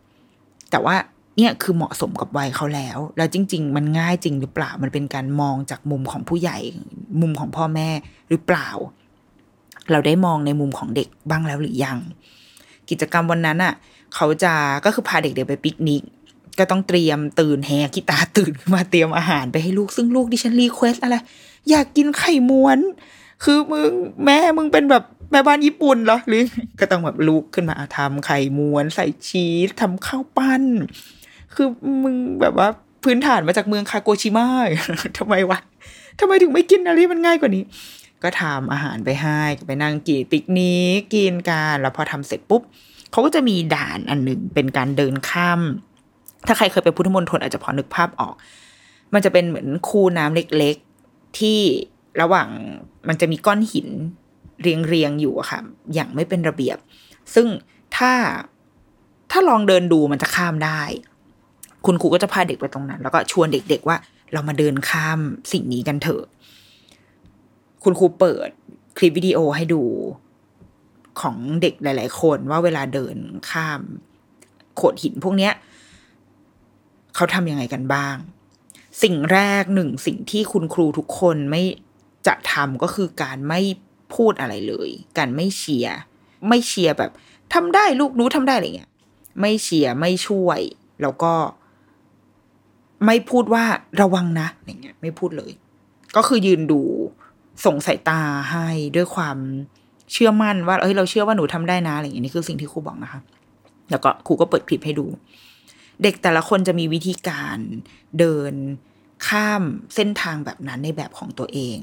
[0.72, 0.96] แต่ว่า
[1.38, 6.58] เนี่ยคือเหมาะสมกับวัยเขาแล้ว แล้วจริง ๆ มันง่ายจริงหรือเปล่า มันเป็นการมองจากมุมของผู้ใหญ่
[7.22, 7.90] มุมของพ่อแม่
[8.30, 8.70] หรือเปล่า
[9.92, 11.98] เราได้มองในมุมของเด็กบ้างแล้วหรือยัง
[12.90, 13.74] กิจกรรมวันนั้นอะ
[14.18, 14.54] เขาจะ
[14.86, 16.04] ก็คือพาเด็กๆไปปิกนิก
[16.60, 21.16] ก็ต้องเตรียมตื่นแหกขี้ตาตื่นมาเตรียมอาหารไปให้ลูกซึ่งลูกดิฉัน request อะไร
[21.70, 22.80] อยากกินไข่ม้วน
[23.44, 23.92] คือมึง
[24.26, 26.42] แม่มึงเป็นแบบแม่บ้านญี่ปุ่นเหรอหรือ
[26.80, 30.64] ก็ต้องแบบลุกขึ้นมาทำไข่ม้วน ใส่ชีสทำข้าวปั้น
[31.54, 31.68] คือ
[32.04, 32.68] มึงแบบว่า
[33.04, 34.48] พื้นฐานมาจากเมืองคาโกชิมะ
[35.18, 35.60] ทำไมวะ
[36.20, 37.64] ทำไมถึงไม่กินอะไรมันง่ายกว่านี้
[38.24, 42.62] ก็ทำอาหารไปให้ไปนั่งกินปิกนิกกินกันแล้วพอทำเสร็จปุ๊บ
[43.12, 45.62] เขาก็จะมีด่านอันหนึ่งเป็นการเดินข้าม
[46.48, 48.36] ถ้าใครเคยไปพุทธมณฑลอาจจะพอนึกภาพออก
[49.14, 51.60] มันจะเป็นเหมือนคูน้ำเล็กๆ ที่
[52.22, 52.48] ระหว่าง
[53.08, 53.88] มันจะมีก้อนหิน
[54.62, 55.60] เรียงๆอยู่อะค่ะ
[55.94, 56.78] อย่างไม่เป็นระเบียบ
[57.36, 57.48] ซึ่ง
[57.98, 58.12] ถ้า
[59.32, 60.82] ถ้าลองเดินดูมันจะข้ามได้
[61.86, 63.98] คุณครูก็จะพาเด็กไปตรงนั้น แล้วก็ชวนเด็ก ๆ ว่า
[64.34, 65.20] เรามาเดินข้าม
[65.52, 66.24] สิ่งนี้กันเถอะ
[67.84, 68.50] คุณครูเปิด
[68.98, 69.84] คลิปวิดีโอให้ดู
[71.22, 73.18] ของเด็กหลาย ๆ คนว่าเวลาเดิน
[73.50, 73.82] ข้าม
[74.76, 75.54] โขดหินพวกเนี้ย
[77.16, 78.16] เขาทำยังไงกันบ้าง
[79.04, 81.64] สิ่งแรกหนึ่งสิ่งที่คุณครูทุกคนไม่
[82.28, 83.62] จะทำก็คือการไม่
[84.16, 85.98] พูดอะไรเลย การไม่เชียร์
[86.48, 87.12] ไม่เชียร์แบบ
[87.54, 88.92] ทำได้ลูกรู้ทำได้อะไรเงี้ย
[89.42, 90.60] ไม่เชียร์ไม่ช่วย
[91.02, 91.34] แล้วก็
[93.06, 93.64] ไม่พูดว่า
[94.02, 95.52] ระวังนะอย่างเงี้ย ไม่พูดเลย
[96.16, 96.82] ก็คือยืนดู
[97.66, 99.38] ส่งสายตาให้ด้วยความ
[100.12, 103.22] เชื่อมั่นว่าเอ้ยเราเชื่อว่าหนูทำได้นะอะไรอย่างนี้นี่คือสิ่งที่ครูบอกนะคะ
[103.92, 105.06] แล้วก็ครูก็เปิดคลิปให้ดู
[106.04, 107.58] เด็กแต่ละคนจะมีวิธีการ
[108.20, 108.54] เดิน
[109.28, 109.64] ข้าม
[109.96, 111.80] เส้นทางแบบนั้นในแบบของตัวเอง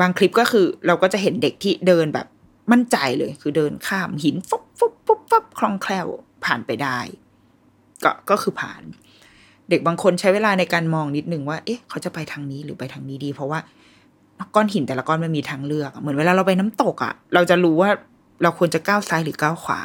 [0.00, 2.26] บางคลิปก็คือเราก็จะเห็นเด็กที่เดินแบบ
[2.72, 6.06] มั่นใจเลย คือเดินข้ามหินฟุบฟุบฟุบฟุบคล่องแคล่ว
[6.44, 6.98] ผ่านไปได้
[8.04, 8.82] ก็ก็คือผ่าน
[9.70, 13.58] เด็กบางคนใช้เวลาในการมองนิดนึงว่า เอ๊ะ เขาจะไปทางนี้หรือไปทางนี้ดี เพราะว่า
[14.54, 17.90] ก้อนหินแต่ละก้อนมันมีทางเลือก เหมือนเวลาเราไปน้ำตกอะ่ะ เราจะรู้ว่า
[18.42, 19.80] เราควรจะก้าวซ้ายหรือก้าวขวา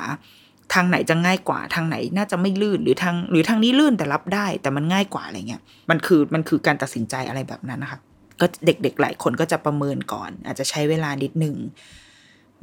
[0.74, 8.00] ทางไหนจะง่ายกว่า ทางไหนน่าจะไม่ลื่นหรือทาง หรือทางนี้ลื่นแต่รับได้ แต่มันง่ายกว่าอะไรเงี้ย มันคือมันคือการตัดสินใจอะไรแบบนั้นนะคะ
[8.40, 11.56] ก็เด็กๆหลายคนก็จะประเมินก่อน อาจจะใช้เวลานิดหนึ่ง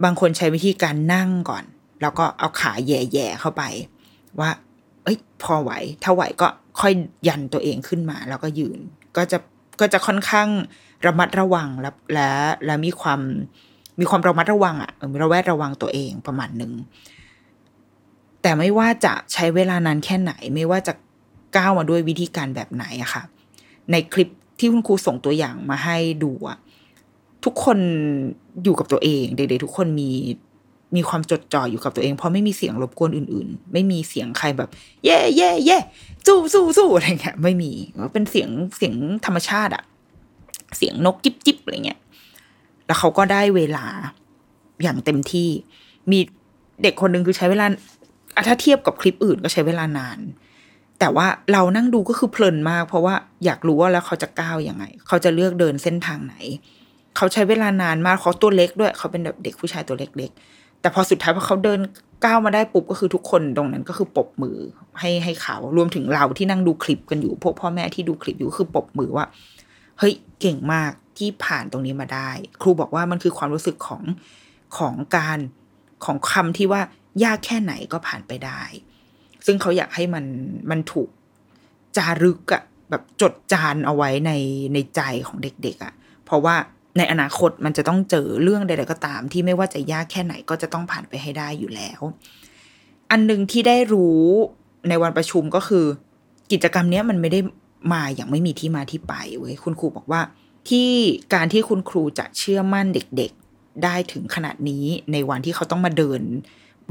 [0.05, 1.65] บางคนใช้วิธีการนั่งก่อน
[2.03, 3.63] แล้วก็เอาขาแย่ๆเข้าไป
[4.41, 4.51] ว่า
[5.05, 5.73] เอ้ย พอไหว
[6.03, 6.49] ถ้าไหวก็
[6.81, 6.93] ค่อย
[7.29, 8.79] ยันตัวเองขึ้นมา แล้วก็ยืน
[9.17, 9.39] ก็จะ
[9.81, 10.49] ก็จะค่อนข้าง
[11.07, 12.31] ระมัดระวังและและ
[12.67, 13.21] และมีความ
[14.01, 14.91] มีความระมัดระวังอะ
[15.23, 16.73] ระแวดระวังตัวเองประมาณหนึ่ง
[18.43, 20.93] แต่ไม่ว่าจะใช้เวลานานแค่ไหน ไม่ว่าจะ
[21.57, 23.23] ก้าวมาด้วยวิธีการแบบไหนอะค่ะ
[23.91, 24.29] ในคลิป
[24.59, 26.59] ที่คุณครูส่งตัวอย่างมาให้ดูอะ
[27.45, 27.79] ทุกคน
[28.65, 30.11] อยู่กับตัวเองเด็กๆทุกคนมี
[30.97, 34.71] มีความจดจ่ออยู่กับตัวเอง เพราะไม่มีเสียงรบกวนอื่น ๆ ไม่มีเสียงใครแบบ
[35.05, 35.79] เย่เย่เย่
[36.27, 37.71] สู้สู้สู้อะไรเงี้ยไม่มี
[38.13, 38.95] เป็นเสียงเสียง
[39.25, 39.85] ธรรมชาติอะ
[40.77, 42.01] เสียงนกจิบจิบอะไรเงี้ย
[42.87, 43.87] แล้วเขาก็ได้เวลา
[44.83, 45.49] อย่างเต็มที่
[46.11, 46.19] มี
[46.83, 47.67] เด็กคนหนึ่งคือใช้เวลา
[48.49, 50.19] ถ้าเทียบกับคลิปอื่นก็ใช้เวลานาน
[51.01, 53.15] แต่ว่าเรานั่งดูก็คือเพลินมาก เพราะว่า
[53.45, 56.37] อยากรู้ว่าแล้วเขาจะก้าวยังไง เขาจะเลือกเดินเส้นทางไหน
[57.17, 61.81] เขาใช้เวลานานมากเขาตัวเล็กด้วย เขาเป็นแบบเด็กผู้ชายตัวเล็กๆ แต่พอสุดท้ายพอเขาเดิน
[62.25, 64.57] ก้าวมาได้ปุ๊บก็คือทุกคนตรงนั้นก็คือปบมือ
[65.01, 69.27] ให้ให้เขารวมถึงเราที่นั่งดูคลิปกันอยู่พวกพ่อแม่ที่ดูคลิปอยู่คือปบมือว่า
[69.99, 72.31] เฮ้ยเก่งมากที่ผ่านตรงนี้มาได้
[72.63, 74.03] ครูบอกว่ามันคือความรู้สึกของ
[74.79, 75.39] ของการ
[76.05, 76.81] ของคำที่ว่า
[77.25, 78.63] ยากแค่ไหนก็ผ่านไปได้
[79.47, 80.25] ซึ่งเขาอยากให้มัน
[80.71, 81.09] มันถูก
[81.97, 84.33] จารึกอะแบบจดจานเอาไว้ใน
[84.75, 86.57] ในใจของเด็กๆอะเพราะว่า
[86.99, 92.01] ในอนาคตมันจะต้องเจอเรื่องใดๆก็ตาม ที่ไม่ว่าจะยากแค่ไหนก็จะต้องผ่านไปให้ได้อยู่แล้ว
[93.11, 94.23] อันหนึ่งที่ได้รู้
[94.89, 95.85] ในวันประชุมก็คือ
[96.53, 97.41] กิจกรรมนี้มันไม่ได้
[97.93, 100.21] มาอย่างไม่มีที่มาที่ไปเว้ยคุณครูบอกว่า
[100.69, 100.91] ที่
[101.35, 106.21] การที่คุณครูจะเชื่อมั่นเด็กๆ ได้ถึงขนาดนี้ในวันที่เขาต้องมาเดิน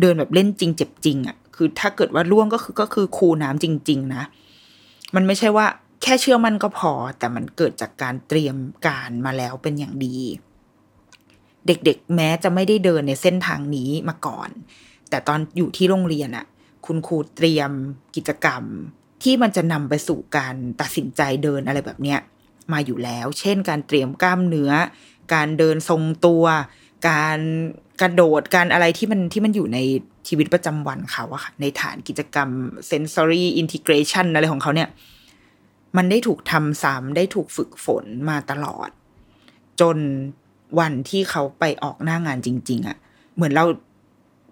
[0.02, 4.24] เดินแบบเล่นจริงเจ็บจริงอะ่ะคือถ้าเกิดว่าล่วงก็คือก็คือครูน้ำจริง ๆ นะ
[5.16, 5.66] มันไม่ใช่ว่า
[6.02, 8.56] แค่เชื่อมั่นก็พอ แต่มันเกิดจากการเตรียม
[8.88, 10.18] การมาแล้วเป็นอย่างดี
[11.68, 14.50] เด็กๆ แม้จะไม่ได้เดินในเส้นทางนี้มาก่อน
[15.10, 16.46] แต่ตอนอยู่ที่โรงเรียนอะ
[16.86, 17.72] คุณครูเตรียม
[18.16, 18.64] กิจกรรม
[19.24, 22.19] ที่มันจะนำไปสู่การตัดสินใจเดินอะไรแบบเนี้ย
[22.74, 24.71] มาอยู่แล้ว เช่น การเตรียมกล้ามเนื้อ
[25.34, 26.43] การเดินทรงตัว
[27.09, 27.39] การ
[28.01, 29.80] กระโดดการอะไรที่มันที่มันอยู่ใน
[30.28, 32.49] ชีวิตประจำวันเขาอะค่ะในฐานกิจกรรม
[32.91, 34.89] sensory integration อะไรของเขาเนี่ย
[35.97, 38.89] มันได้ถูกทำซ้ำได้ถูกฝึกฝนมาตลอด
[39.82, 39.97] จน
[40.80, 42.97] วันที่เขาไปออกหน้างานจริง ๆอะ
[43.36, 43.65] เหมือนเรา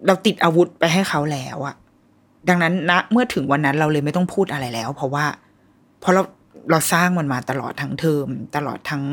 [0.06, 1.76] เราติดอาวุธไปให้เขาแล้วอะ
[2.48, 5.24] ดังนั้นนะเมื่อถึงวันนั้นเราเลยไม่ต้องพูดอะไรแล้ว เพราะว่า
[6.00, 6.22] เพราะเรา
[6.70, 8.26] เราสร้างมันมาตลอดทั้งเทอม
[8.56, 9.04] ตลอดทั้ง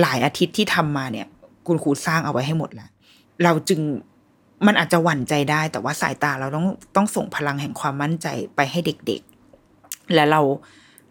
[0.00, 1.26] หลายอาทิตย์ที่ทำมาเนี่ย
[1.66, 2.90] คุณครูสร้างเอาไว้ให้หมดแล้ว
[3.44, 3.80] เราจึง
[4.66, 6.66] มันอาจจะหวั่นใจได้ แต่ว่าสายตาเราต้อง
[6.96, 10.40] ต้องส่งพลังแห่งความมั่นใจไปให้เด็กๆ และเรา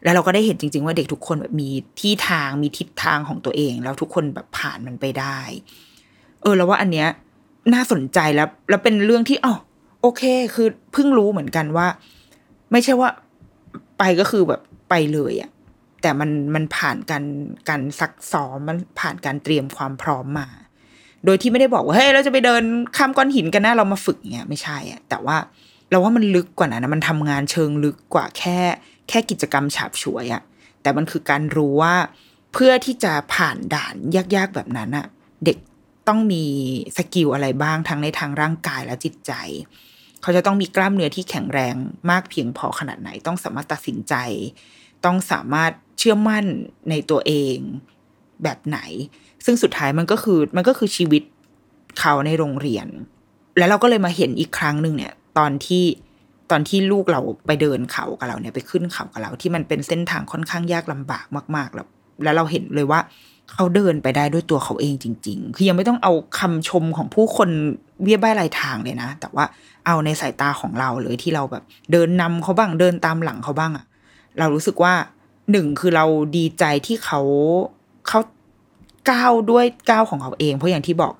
[0.04, 5.40] แล้วเราก็ได้เห็นจริง ๆ ว่าเด็กทุกคนแบบมีที่ทางมีทิศทางของตัวเอง แล้วทุกคนแบบผ่านมันไปได้
[6.42, 7.08] เออ แล้วว่าอันเนี้ย
[7.74, 9.54] น่าสนใจแล้ว แล้วเป็นเรื่องที่อ๋อ
[10.02, 10.24] โอเค
[10.56, 11.88] คือเพิ่งรู้เหมือนกันว่า
[12.72, 13.10] ไม่ใช่ว่า
[14.00, 15.52] ไปก็คือแบบไปเลยอะ
[16.02, 17.26] แต่มันมันผ่านการ
[17.70, 20.48] การซักซ้อมมันผ่านการเตรียมความพร้อมมา
[21.26, 22.64] โดยที่ไม่ได้บอกว่าเฮ้ยเราจะไปเดิน
[22.98, 25.38] ข้ามก้อนหินกันนะเรามาฝึกเงี้ยไม่ใช่อะแต่ว่า
[25.90, 28.60] เราว่ามันลึกกว่านั้นนะมันทำงานเชิงลึกกว่าแค่
[29.10, 30.42] แค่กิจกรรมฉาบฉวยอะ
[30.82, 31.96] แต่มันคือการรู้ว่า
[32.54, 35.06] เพื่อที่จะผ่านด่านยากๆแบบนั้นอะ
[35.46, 35.58] เด็ก
[36.08, 36.44] ต้องมี
[36.98, 39.32] สกิลอะไรบ้างทั้งในทางร่างกายและจิตใจ
[40.22, 41.76] เขาจะต้องมีกล้ามเนื้อที่แข็งแรง
[42.12, 44.14] มากเพียงพอขนาดไหน ต้องสามารถตัดสินใจ
[45.06, 46.46] ต้องสามารถเชื่อมั่น
[46.90, 47.58] ในตัวเอง
[48.44, 48.80] แบบไหน
[49.46, 51.24] ซึ่งสุดท้ายมันก็คือมันก็คือชีวิต
[52.00, 52.88] เขาในโรงเรียน
[53.58, 55.86] แล้วเราก็เลยมาเห็นอีกครั้งหนึ่งเนี่ย ตอนที่
[56.52, 61.88] ตอนที่ลูกเราไปเดินเขากับเราเนี่ยไปขึ้นเขากับเรา ที่มันเป็นเส้นทางค่อนข้างยากลำบากมาก ๆ แล้ว
[62.24, 63.00] แล้วเราเห็นเลยว่า
[63.54, 67.50] เขาเดินไปได้ด้วยตัวเขาเองจริง ๆ คือยังไม่ต้องเอาคำชมของผู้คน
[68.02, 69.46] เบี้ยบ้ายลายทางเลยนะ แต่ว่า
[69.86, 73.86] เอาในสายตาของเราเลยที่เราแบบ เดินนำเขาบ้างเดินตามหลังเขาบ้างอะ
[74.40, 74.94] เรารู้สึกว่า
[75.52, 76.06] หนึ่งคือเรา
[76.38, 77.22] ดีใจที่เขา
[78.08, 78.20] เขา
[79.12, 81.14] ก้าวด้วยก้าวของเขาเอง เพราะอย่างที่บอก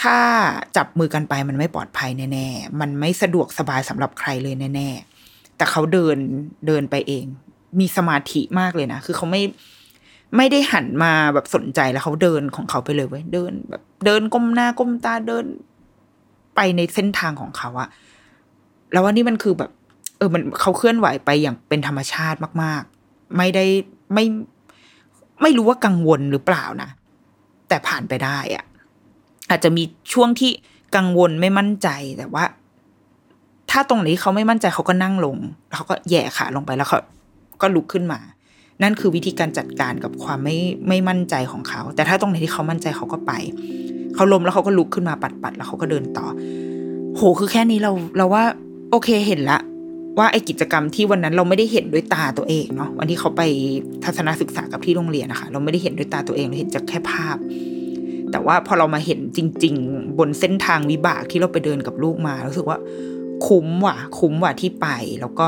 [0.00, 0.18] ถ้า
[0.76, 6.16] จับมือกันไปมันไม่ปลอดภัยแน่ๆมันไม่สะดวกสบายสำหรับใครเลยแน่ๆแต่เขาเดิน
[6.66, 7.24] เดินไปเอง
[7.80, 9.42] มีสมาธิมากเลยนะ คือเขาไม่
[10.36, 15.44] ไม่ได้หันมาแบบสนใจแล้วเขาเดินของเขาไปเลยเว้ยเดิน แบบ เดินก้มหน้าก้มตาเดิน
[16.56, 17.88] ไปในเส้นทางของเขาอะ
[18.92, 19.70] แล้วว่านี่มันคือแบบ
[20.18, 23.64] เออ มันเขาเคลื่อนไหวไปอย่างเป็นธรรมชาติมาก ๆ ไม่ได้
[24.14, 24.24] ไม่
[25.42, 26.90] ไม่รู้ว่ากังวลหรือเปล่านะ
[27.68, 28.64] แต่ผ่านไปได้อะ
[29.50, 30.50] อาจจะมีช่วงที่
[30.96, 32.44] กังวลไม่มั่นใจแต่ว่า
[33.70, 35.36] ถ้าตรงไหนเขาไม่มั่นใจเขาก็นั่งลง
[35.74, 37.00] เขาก็แย่ขาลงไปแล้วเขา
[37.62, 38.20] ก็ลุกขึ้นมา
[38.82, 40.56] นั่นคือวิธีการจัดการกับความไม่
[40.88, 43.32] ไม่มั่นใจของเขา แต่ถ้าตรงไหนที่เขามั่นใจเขาก็ไป
[44.14, 46.26] เขาล้มแล้วเขาก็ลุกขึ้นมาปัดปัดแล้วเขาก็เดินต่อ
[47.16, 48.44] โหคือแค่นี้เราเราว่า
[48.90, 49.58] โอเคเห็นละ
[50.18, 53.42] ว่าไอกิจกรรมที่วันนั้นเราไม่ได้เห็นด้วยตาตัวเองเนาะวันที่เขาไป
[54.04, 57.36] ทัศนศึกษากับที่โรงเรียนนะคะเราไม่ได้เห็นด้วยตาตัวเองเราเห็นจากแค่ภาพ
[58.32, 62.78] แต่ว่าพอเรามาเห็นจริง ๆ บนเส้นทางวิบากที่เราไปเดินกับลูกมารู้สึกว่า
[63.46, 64.86] คุ้มว่ะ คุ้มว่ะที่ไป
[65.20, 65.46] แล้วก็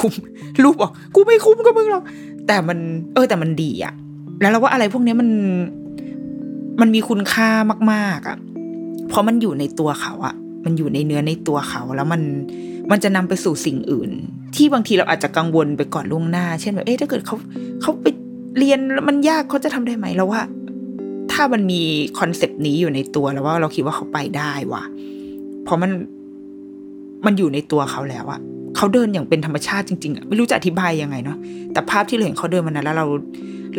[0.00, 0.14] คุ้ม
[0.62, 2.04] ลูกบอกกูไม่คุ้มกับมึงหรอก
[2.46, 2.78] แต่มัน
[3.14, 3.94] เออ แต่มันดีอะ
[4.40, 5.28] แล้วเราว่าอะไรพวกนี้มัน
[6.80, 7.48] มันมีคุณค่า
[7.92, 8.38] มากๆอะ
[9.08, 10.34] เพราะมันอยู่ในตัวเขาอะ
[10.64, 12.22] มันอยู่ในเนื้อในตัวเขา แล้วมัน
[12.90, 14.10] มันจะนำไปสู่สิ่งอื่น
[14.56, 17.36] ที่บางทีเราอาจจะกังวลไปก่อนล่วงหน้า เช่นแบบเอ๊ะถ้าเกิดเขา
[17.82, 18.06] เขาไป
[18.58, 20.42] เรียนแล้วมันยากเขาจะทำได้ไหมแล้วว่า
[21.32, 21.80] ถ้ามันมี
[22.18, 24.84] concept นี้อยู่ในตัวแล้วว่าเราคิดว่าเขาไปได้ว่ะ
[25.64, 25.90] เพราะมัน
[27.26, 28.40] มันอยู่ในตัวเขาแล้วอะ
[28.76, 31.38] เขาเดินอย่างเป็นธรรมชาติจริงๆอะไม่รู้จะอธิบายยังไงเนาะ
[31.72, 33.06] แต่ภาพที่เราเห็นเขาเดินมานั้นแล้วเรา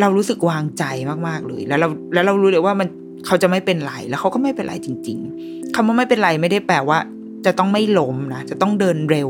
[0.01, 0.83] เรารู้สึกวางใจ
[1.27, 2.87] มากๆเลยแล้วเราแล้วเรารู้เลยว่ามัน
[3.25, 5.17] เขาจะไม่เป็นไรแล้วเขาก็ไม่เป็นไรจริง
[5.47, 6.99] ๆคำว่าไม่เป็นไรไม่ได้แปลว่า
[7.45, 9.29] จะต้องไม่ล้มนะจะต้องเดินเร็ว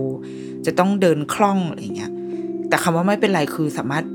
[0.65, 2.11] จะต้องเดินคล่องอะไรเงี้ย
[2.69, 4.05] แต่คำว่าไม่เป็นไรคือสามารถ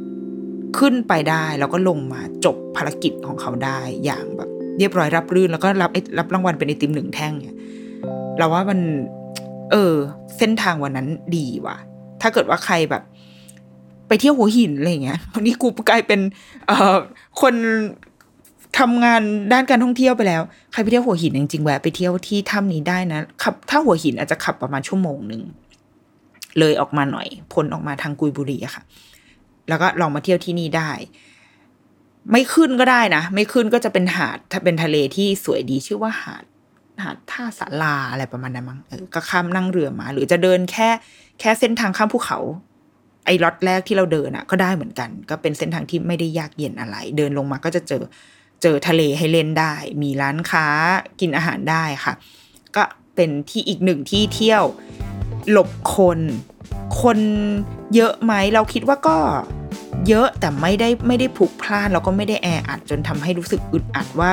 [0.79, 7.57] ขึ้นไปได้แล้วก็ลงมาจบภารกิจของเขาได้อย่างแบบเรียบร้อยรับรื่นแล้วก็รับรับรางวัลเป็นไอติมหนึ่งแท่งเนี่ย
[8.39, 8.81] เราว่ามัน
[9.73, 9.95] เออ
[10.39, 11.77] เส้นทางวันนั้นดีว่ะ
[12.21, 13.03] ถ้าเกิดว่าใครแบบ
[14.09, 16.21] ไปเที่ยวหัวหินอะไรเงี้ยวันนี้กูกลายเป็น
[16.67, 16.97] เอ่อ
[17.41, 17.55] คน
[18.79, 20.43] ทำงานด้านการท่องเที่ยวไปแล้ว
[20.73, 25.43] ใครไปเที่ยวหัวหินจริงๆแวะไปเที่ยวที่ถ้ำนี้ได้นะขับ ถ้าหัวหินอาจจะขับประมาณชั่วโมงหนึ่ง
[26.59, 28.83] เลยออกมาหน่อยพ้นออกมาทางกุยบุรีอะค่ะ
[29.69, 30.91] แล้วก็ลองมาเที่ยวที่นี่ได้
[32.33, 36.45] ไม่ขึ้นก็ได้นะ ไม่ขึ้นก็จะเป็นหาด ถ้าเป็นทะเลที่สวยดีชื่อว่าหาด
[37.03, 40.89] หาดท่าสาลาอะไรประมาณนั้นมั้งเออก็ข้ามนั่งเรือมา หรือจะเดินแค่
[41.41, 42.39] แค่เส้นทางข้ามภูเขา
[43.27, 48.03] ไอ้ล็อตแรกที่เราเดินอะก็ได้เหมือนกัน ก็เป็นเส้นทางที่ไม่ได้ยากเย็นอะไร เดินลงมาก็จะเจอ
[48.63, 50.67] เจอทะเลให้เล่นได้ มีร้านค้า
[51.21, 52.15] กินอาหารได้ค่ะ
[52.77, 52.83] ก็
[53.15, 54.65] เป็นที่อีกหนึ่งที่เที่ยว
[55.51, 56.19] หลบคน
[57.01, 57.19] คน
[57.95, 59.19] เยอะไหมเราคิดว่าก็
[60.09, 64.31] เยอะแต่ไม่ได้ไม่ได้พลุกพล่านแล้วก็ไม่ได้แออัดจนทำให้รู้สึกอึดอัดว่า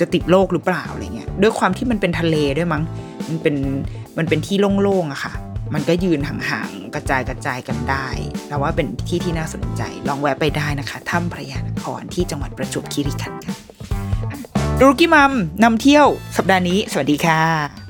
[0.00, 2.82] จะติดโรคหรือเปล่าอะไรเงี้ยด้วยความที่มันเป็นทะเลด้วยมั้ง
[3.28, 3.56] มันเป็น
[4.18, 5.34] มันเป็นที่โล่งๆอะค่ะ
[5.74, 8.06] มันก็ยืนห่างๆกระจายกระจายกันได้
[8.48, 13.54] เราว่าเป็นที่ที่น่าสนใจ ลองแวะไปได้นะคะถ้ำพระยานครที่จังหวัดประจวบคีรีขันธ์ค่ะ
[14.78, 15.32] ดูรุกี้มัม
[15.62, 17.83] นำเที่ยวสัปดาห์นี้ สวัสดีค่ะ